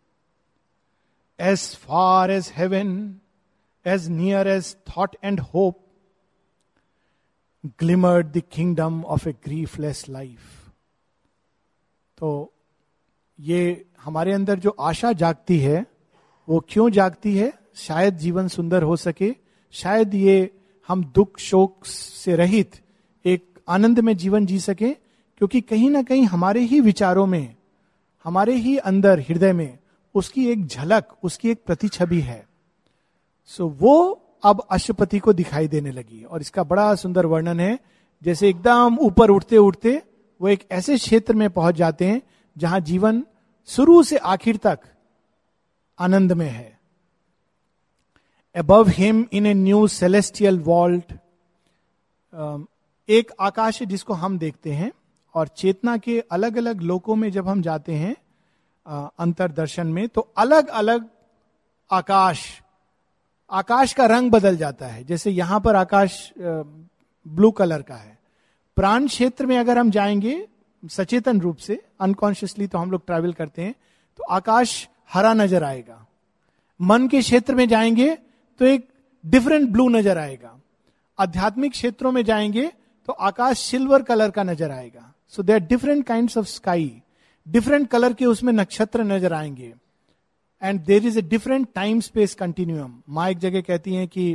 as 1.40 1.76
far 1.76 2.30
as 2.30 2.52
heaven 2.56 3.20
as 3.86 4.08
near 4.08 4.48
as 4.48 4.76
thought 4.88 5.16
and 5.24 5.40
hope 5.40 5.86
glimmered 7.66 8.26
the 8.26 8.42
kingdom 8.52 9.04
of 9.04 9.28
a 9.28 9.32
griefless 9.32 10.08
life 10.08 10.56
तो 12.18 12.54
ये 13.40 13.86
हमारे 14.00 14.32
अंदर 14.32 14.58
जो 14.58 14.70
आशा 14.70 15.12
जागती 15.12 15.58
है, 15.58 15.86
वो 16.48 16.66
क्यों 16.68 16.90
जागती 16.90 17.36
है? 17.36 17.52
शायद 17.74 18.16
जीवन 18.16 18.48
सुंदर 18.48 18.82
हो 18.82 18.96
सके, 18.96 19.36
शायद 19.70 20.14
ये 20.14 20.50
हम 20.88 21.04
दुख 21.04 21.38
शोक 21.38 21.84
से 21.84 22.36
रहित 22.36 22.80
एक 23.24 23.49
आनंद 23.70 24.00
में 24.00 24.16
जीवन 24.16 24.46
जी 24.46 24.58
सके, 24.60 24.90
क्योंकि 24.90 25.60
कहीं 25.60 25.90
ना 25.90 26.02
कहीं 26.02 26.24
हमारे 26.26 26.60
ही 26.62 26.80
विचारों 26.80 27.26
में, 27.26 27.54
हमारे 28.24 28.54
ही 28.54 28.76
अंदर 28.78 29.20
हृदय 29.20 29.52
में 29.52 29.78
उसकी 30.14 30.46
एक 30.46 30.66
झलक, 30.66 31.16
उसकी 31.22 31.50
एक 31.50 31.62
प्रतिछवि 31.66 32.20
है। 32.20 32.44
सो 33.50 33.68
वो 33.80 33.96
अब 34.42 34.66
अशुपति 34.70 35.18
को 35.18 35.32
दिखाई 35.32 35.68
देने 35.68 35.90
लगी 35.90 36.22
और 36.24 36.40
इसका 36.40 36.62
बड़ा 36.64 36.94
सुंदर 36.94 37.26
वर्णन 37.26 37.60
है। 37.60 37.78
जैसे 38.22 38.48
एकदम 38.48 38.96
ऊपर 39.00 39.30
उठते 39.30 39.56
उठते 39.58 40.02
वो 40.40 40.48
एक 40.48 40.66
ऐसे 40.72 40.96
क्षेत्र 40.96 41.34
में 41.34 41.48
पहुँच 41.50 41.74
जाते 41.74 42.04
हैं 42.04 42.20
जहाँ 42.56 42.80
जीवन 42.80 43.22
शुरू 43.68 44.02
से 44.02 44.16
आखिर 44.16 44.56
तक 44.56 44.78
आनंद 45.98 46.32
में 46.32 46.48
है। 46.48 46.78
Above 48.54 48.88
him 48.88 49.24
in 49.32 49.46
a 49.46 49.54
new 49.54 49.86
celestial 49.88 50.58
vault 50.58 51.12
एक 53.10 53.30
आकाश 53.40 53.80
है 53.80 53.86
जिसको 53.86 54.14
हम 54.14 54.38
देखते 54.38 54.72
हैं 54.72 54.90
और 55.34 55.48
चेतना 55.48 55.96
के 55.96 56.18
अलग 56.32 56.56
अलग 56.56 56.80
लोकों 56.82 57.16
में 57.16 57.30
जब 57.32 57.48
हम 57.48 57.62
जाते 57.62 57.92
हैं 57.94 58.14
अंतरदर्शन 59.18 59.86
में 59.86 60.08
तो 60.08 60.20
अलग 60.36 60.68
अलग 60.68 61.08
आकाश 61.90 62.44
आकाश 63.50 63.92
का 63.92 64.06
रंग 64.06 64.30
बदल 64.30 64.56
जाता 64.56 64.86
है। 64.86 65.02
जैसे 65.04 65.30
यहाँ 65.30 65.60
पर 65.60 65.76
आकाश 65.76 66.32
ब्लू 66.38 67.50
कलर 67.50 67.82
का 67.82 67.94
है। 67.94 68.18
प्राण 68.76 69.06
क्षेत्र 69.06 69.46
में 69.46 69.56
अगर 69.58 69.78
हम 69.78 69.90
जाएँगे, 69.90 70.46
सचेतन 70.82 71.40
रूप 71.40 71.56
से 71.56 71.80
अनकॉन्शियसली 72.00 72.66
तो 72.66 72.78
हम 72.78 72.90
लोग 72.90 73.06
ट्रैवल 73.06 73.32
करते 73.32 73.62
हैं 73.62 73.74
तो 74.18 74.24
आकाश 74.30 74.88
हरा 75.12 75.32
नज़र 75.34 75.64
आएगा। 75.64 76.06
मन 76.80 77.08
के 77.08 77.20
क्षेत्र 77.20 77.54
में 77.54 77.66
जाएँगे 77.68 78.14
तो 78.60 78.64
एक 78.66 78.88
डिफरेंट 79.24 79.68
ब्लू 79.70 79.88
नज़र 79.88 80.18
आएगा। 80.18 80.56
आध्यात्मिक 81.18 81.72
क्षेत्रों 81.72 82.12
में 82.12 82.24
जाएँगे 82.24 82.70
तो 83.10 83.14
आकाश 83.20 83.58
सिल्वर 83.60 84.02
कलर 84.02 84.30
का 84.30 84.42
नज़र 84.42 84.70
आएगा। 84.70 85.12
So 85.34 85.42
there 85.42 85.58
different 85.60 86.04
kind 86.06 86.30
of 86.38 86.46
sky 86.46 86.90
different 87.46 87.88
colour 87.90 88.12
के 88.12 88.26
उसमें 88.26 88.52
नक्षत्र 88.52 89.04
नज़र 89.04 89.32
आएँगे। 89.32 89.72
And 90.62 90.80
there 90.80 91.06
is 91.06 91.18
a 91.18 91.22
different 91.22 91.66
time 91.74 92.00
space 92.00 92.34
continuum 92.34 92.94
माँ 93.08 93.28
एक 93.30 93.38
जगह 93.38 93.60
कहती 93.60 93.94
हैं 93.94 94.06
कि 94.08 94.30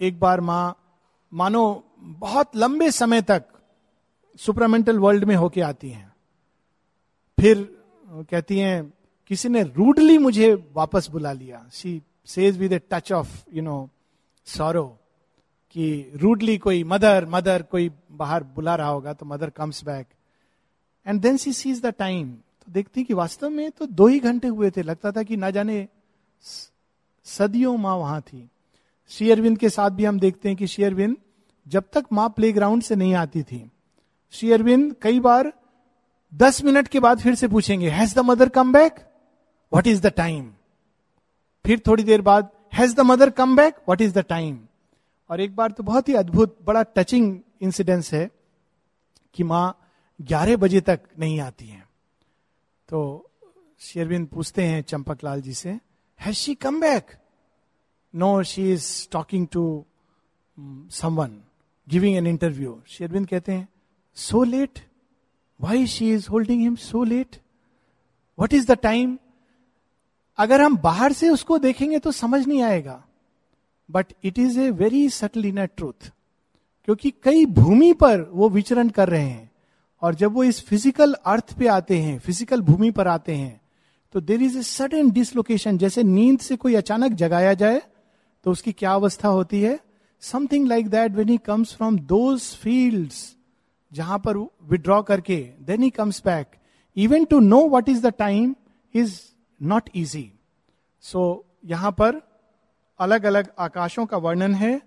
एक 0.00 0.18
बार 0.20 0.40
माँ, 0.40 0.76
मानो 1.32 1.84
बहुत 2.02 2.56
लंबे 2.56 2.90
समय 2.90 3.22
तक 3.22 3.44
सुपरामेंटल 4.38 4.98
वर्ल्ड 4.98 5.24
में 5.24 5.34
होके 5.36 5.60
आती 5.62 5.90
हैं। 5.90 6.12
फिर 7.38 7.68
कहती 8.30 8.58
हैं, 8.58 8.92
किसी 9.30 9.48
ने 9.48 9.62
रूडली 9.64 10.18
मुझे 10.18 10.54
वापस 10.74 11.08
बुला 11.10 11.32
लिया। 11.32 11.66
She 11.72 12.00
says 12.28 12.58
with 12.58 12.72
a 12.72 12.80
touch 12.90 13.12
of 13.12 13.44
you 13.54 13.62
know 13.62 13.88
sorrow 14.46 14.99
कि 15.70 16.12
रूडली 16.16 16.58
कोई 16.58 16.84
मदर 16.84 17.26
मदर 17.26 17.62
कोई 17.62 17.90
बाहर 18.10 18.42
बुला 18.42 18.74
रहा 18.74 18.88
होगा 18.88 19.12
तो 19.12 19.26
mother 19.26 19.50
comes 19.50 19.84
back 19.84 20.06
and 21.06 21.20
then 21.20 21.36
she 21.36 21.52
sees 21.52 21.82
the 21.82 21.86
time 21.86 22.32
तो 22.32 22.72
देखती 22.72 23.04
कि 23.04 23.14
वास्तव 23.14 23.50
में 23.50 23.70
तो 23.70 23.86
दो 23.86 24.06
ही 24.06 24.18
घंटे 24.18 24.48
हुए 24.48 24.70
थे। 24.70 24.82
लगता 24.82 25.12
था 25.12 25.22
कि 25.22 25.36
ना 25.36 25.50
जाने 25.50 25.88
सदियों 27.24 27.76
माँ 27.76 27.96
वहाँ 27.96 28.20
थी। 28.20 28.50
श्री 29.08 29.30
अरविंद 29.30 29.58
के 29.58 29.70
साथ 29.70 29.90
भी 29.90 30.04
हम 30.04 30.20
देखते 30.20 30.48
हैं 30.48 30.58
कि 30.58 30.66
श्री 30.66 30.84
अरविंद 30.84 31.16
जब 31.66 31.84
तक 31.92 32.04
माँ 32.12 32.28
प्ले 32.28 32.80
से 32.80 32.96
नहीं 32.96 33.14
आती 33.14 33.42
थी 33.42 33.70
श्री 34.30 34.52
अरविंद 34.52 34.96
कई 35.02 35.20
बार 35.20 35.52
दस 36.34 36.64
मिनट 36.64 36.88
के 36.88 37.00
बाद 37.00 37.20
फिर 37.20 37.34
से 37.34 37.48
पूछेंगे 37.48 37.90
has 37.90 38.14
the 38.14 38.18
mother 38.18 38.48
come 38.48 38.72
back 38.72 38.94
what 39.72 39.86
is 39.86 40.00
the 40.02 40.06
time 40.06 40.50
फिर 41.64 41.82
थोड़ी 41.86 42.02
देर 42.02 42.20
बाद 42.20 42.50
has 42.74 42.94
the 42.94 43.00
mother 43.00 43.30
come 43.30 43.56
back 43.56 43.74
what 43.88 44.00
is 44.00 44.14
the 44.14 44.18
time 44.18 44.58
और 45.30 45.40
एक 45.40 45.54
बार 45.56 45.70
तो 45.70 45.82
बहुत 45.82 46.08
ही 46.08 46.14
अद्भुत, 46.14 46.56
बड़ा 46.64 46.82
टचिंग 46.96 47.38
इंसिडेंस 47.62 48.12
है 48.14 48.30
कि 49.34 49.42
माँ 49.44 49.76
ग्यारह 50.20 50.56
बजे 50.56 50.80
तक 50.80 51.00
नहीं 51.18 51.40
आती 51.40 51.66
है। 51.66 51.82
तो 52.88 53.30
शेरविंद 53.80 54.26
पूछते 54.28 54.64
हैं 54.64 54.82
चंपक 54.82 55.24
लाल 55.24 55.40
जी 55.42 55.54
से 55.54 55.70
has 56.20 56.36
she 56.36 56.54
come 56.54 56.80
back 56.80 57.10
no 58.14 58.42
she 58.42 58.70
is 58.72 58.86
talking 59.12 59.46
to 59.52 59.62
someone 60.92 61.40
giving 61.88 62.16
an 62.16 62.26
interview 62.26 62.80
शेरविंद 62.88 63.26
कहते 63.28 63.52
हैं 63.52 63.68
so 64.16 64.42
let 64.44 64.78
why 65.60 65.86
she 65.86 66.12
is 66.14 66.28
holding 66.30 66.60
him 66.60 66.74
so 66.76 67.04
let 67.04 67.36
what 68.38 68.54
is 68.54 68.66
the 68.72 68.76
time 68.78 69.18
अगर 70.38 70.60
हम 70.60 70.76
बाहर 70.78 71.12
से 71.12 71.28
उसको 71.28 71.58
देखेंगे 71.58 71.98
तो 71.98 72.12
समझ 72.12 72.46
नहीं 72.46 72.62
आएगा। 72.62 73.02
But 73.90 74.12
it 74.24 74.38
is 74.38 74.58
a 74.60 74.70
very 74.70 75.08
subtle 75.10 75.46
in 75.46 75.64
truth 75.66 76.10
क्योंकि 76.84 77.10
कई 77.22 77.44
भूमि 77.46 77.92
पर 77.92 78.20
वो 78.32 78.48
विचरण 78.48 78.88
कर 78.88 79.08
रहे 79.08 79.22
हैं। 79.22 79.50
और 80.02 80.14
जब 80.14 80.32
वो 80.32 80.44
इस 80.44 80.60
फ़िज़िकल 80.66 81.12
अर्थ 81.26 81.52
पे 81.58 81.66
आते 81.68 81.98
हैं 81.98 82.18
फ़िज़िकल 82.18 82.60
भूमि 82.60 82.90
पर 82.90 83.08
आते 83.08 83.34
हैं 83.34 83.60
तो 84.14 84.20
there 84.20 84.42
is 84.42 84.58
a 84.58 84.62
sudden 84.62 85.10
dislocation 85.10 85.78
जैसे 85.78 86.02
नींद 86.02 86.38
से 86.38 86.56
कोई 86.56 86.74
अचानक 86.74 87.12
जगाया 87.12 87.52
जाए 87.54 87.82
तो 88.46 88.50
उसकी 88.50 88.72
क्या 88.72 88.92
अवस्था 88.92 89.28
होती 89.28 89.60
है? 89.60 89.78
Something 90.22 90.66
like 90.68 90.88
that 90.88 91.12
when 91.12 91.28
he 91.28 91.36
comes 91.38 91.74
from 91.74 91.98
those 91.98 92.42
field 92.62 93.12
जहाँ 93.92 94.18
पर 94.18 94.36
विड्रॉ 94.70 95.00
करके 95.02 95.36
then 95.60 95.82
he 95.82 95.90
comes 95.90 96.22
back 96.24 96.56
even 96.96 97.24
to 97.24 97.40
know 97.40 97.60
what 97.68 97.88
is 97.88 98.02
the 98.06 98.12
time 98.18 98.54
is 98.94 99.20
not 99.60 99.90
easy 99.94 100.30
so 101.04 101.22
यहाँ 101.64 101.90
पर 101.92 102.20
अलग 103.00 103.24
अलग 103.24 103.48
आकाशों 103.58 104.06
का 104.06 104.16
वर्णन 104.16 104.54
है 104.54 104.80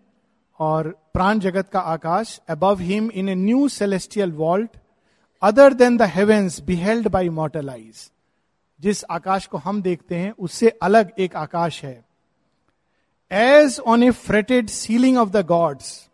और 0.59 0.87
प्राण 1.13 1.39
जगत 1.39 1.69
का 1.69 1.79
आकाश 1.79 2.41
above 2.49 2.79
him 2.79 3.11
in 3.11 3.29
a 3.29 3.35
new 3.35 3.67
celestial 3.69 4.31
vault 4.31 4.77
other 5.41 5.73
than 5.73 5.97
the 5.97 6.01
heavens 6.01 6.61
beheld 6.61 7.07
by 7.07 7.29
mortal 7.29 7.69
eyes 7.69 8.09
जिस 8.79 9.03
आकाश 9.03 9.45
को 9.45 9.57
हम 9.57 9.81
देखते 9.81 10.15
हैं, 10.15 10.31
उससे 10.31 10.69
अलग 10.69 11.11
एक 11.19 11.35
आकाश 11.35 11.83
है। 11.83 12.05
As 13.31 13.79
on 13.79 14.03
a 14.03 14.11
fretted 14.11 14.67
ceiling 14.67 15.17
of 15.17 15.29
the 15.29 15.45
gods 15.45 16.09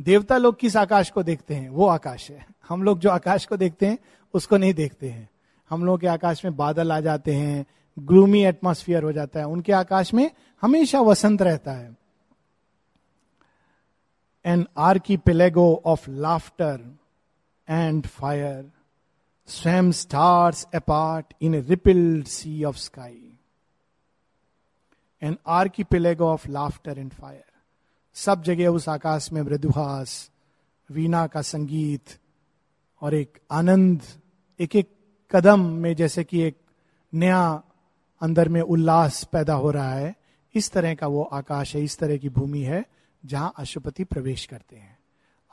देवता 0.00 0.36
लोग 0.36 0.58
किस 0.58 0.76
आकाश 0.76 1.10
को 1.10 1.22
देखते 1.22 1.54
हैं? 1.54 1.68
वो 1.70 1.86
आकाश 1.86 2.30
है। 2.30 2.46
हम 2.68 2.82
लोग 2.82 2.98
जो 2.98 3.10
आकाश 3.10 3.46
को 3.46 3.56
देखते 3.56 3.86
हैं, 3.86 3.98
उसको 4.34 4.56
नहीं 4.56 4.74
देखते 4.74 5.08
हैं। 5.08 5.28
हम 5.70 5.84
लोग 5.84 6.00
के 6.00 6.06
आकाश 6.06 6.44
में 6.44 6.56
बादल 6.56 6.92
आ 6.92 7.00
जाते 7.00 7.34
हैं 7.34 7.66
ग्लूमी 7.98 8.44
एटमोस्फियर 8.44 9.02
हो 9.02 9.12
जाता 9.12 9.40
है। 9.40 9.46
उनके 9.46 9.72
आकाश 9.72 10.14
में 10.14 10.30
हमेशा 10.62 11.00
वसंत 11.00 11.42
रहता 11.42 11.72
है। 11.72 11.96
An 14.44 14.66
archipelago 15.16 15.82
of 15.86 16.10
laughter 16.10 16.98
and 17.68 18.06
fire 18.06 18.72
swam 19.46 19.92
stars 19.92 20.66
apart 20.74 21.34
in 21.42 21.54
rippled 21.54 22.26
sea 22.26 22.64
of 22.64 22.76
sky 22.76 23.38
an 25.22 25.36
archipelago 25.84 26.24
of 26.24 26.48
laughter 26.48 26.98
and 26.98 27.12
fire 27.12 27.44
सब 28.14 28.42
जगह 28.42 28.68
उस 28.68 28.88
आकाश 28.88 29.32
में 29.32 29.42
मृदुहास, 29.42 30.30
वीणा 30.90 31.26
का 31.26 31.42
संगीत 31.42 32.18
और 33.00 33.14
एक 33.14 33.38
आनंद 33.50 34.02
एक 34.60 34.76
एक 34.76 34.96
कदम 35.30 35.60
में 35.60 35.94
जैसे 35.96 36.24
कि 36.24 36.40
एक 36.40 36.60
नया 37.14 37.62
अंदर 38.20 38.48
में 38.48 38.60
उल्लास 38.60 39.24
पैदा 39.24 39.54
हो 39.54 39.70
रहा 39.70 39.92
है। 39.92 40.14
इस 40.54 40.70
तरह 40.70 40.94
का 40.94 41.06
वो 41.06 41.22
आकाश 41.22 41.76
है, 41.76 41.84
इस 41.84 41.98
तरह 41.98 42.16
की 42.16 42.28
भूमि 42.28 42.60
है, 42.60 42.84
जहाँ 43.26 43.52
अशुपति 43.56 44.04
प्रवेश 44.04 44.46
करते 44.46 44.76
हैं। 44.76 44.98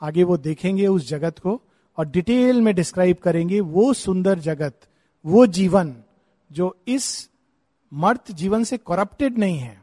आगे 0.00 0.22
वो 0.22 0.36
देखेंगे 0.36 0.86
उस 0.86 1.08
जगत 1.08 1.38
को 1.38 1.62
और 1.98 2.06
डिटेल 2.06 2.62
में 2.62 2.74
डिस्क्राइब 2.74 3.16
करेंगे 3.16 3.60
वो 3.60 3.92
सुंदर 3.92 4.38
जगत, 4.38 4.80
वो 5.26 5.46
जीवन, 5.46 5.96
जो 6.52 6.76
इस 6.88 7.30
मर्त 7.92 8.32
जीवन 8.32 8.64
से 8.64 8.76
करप्टेड 8.76 9.38
नहीं 9.38 9.58
है। 9.58 9.82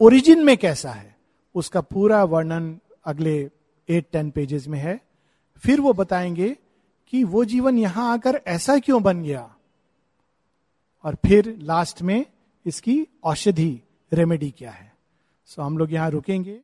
ओरिजिन 0.00 0.44
में 0.44 0.58
कैसा 0.58 0.90
है? 0.90 1.16
उसका 1.54 1.80
पूरा 1.80 2.24
वर्णन 2.24 2.78
अगले 3.04 3.50
एट 3.88 4.06
टेन 4.12 4.30
पेजेस 4.30 4.68
में 4.68 4.78
है। 4.78 5.00
फिर 5.58 5.80
वो 5.80 5.92
बताएँगे 5.92 6.56
कि 7.08 7.24
वो 7.24 7.44
जीवन 7.44 7.78
यहाँ 7.78 8.12
आकर 8.12 8.42
ऐसा 8.46 8.78
क्यों 8.78 9.02
बन 9.02 9.22
गया? 9.22 9.55
और 11.06 11.14
फिर 11.14 11.58
लास्ट 11.60 12.02
में 12.02 12.26
इसकी 12.66 13.06
औषधि 13.24 13.80
रेमेडी 14.12 14.50
क्या 14.50 14.70
है? 14.70 14.92
सो 15.46 15.62
so, 15.62 15.66
हम 15.66 15.78
लोग 15.78 15.92
यहाँ 15.92 16.10
रुकेंगे। 16.10 16.60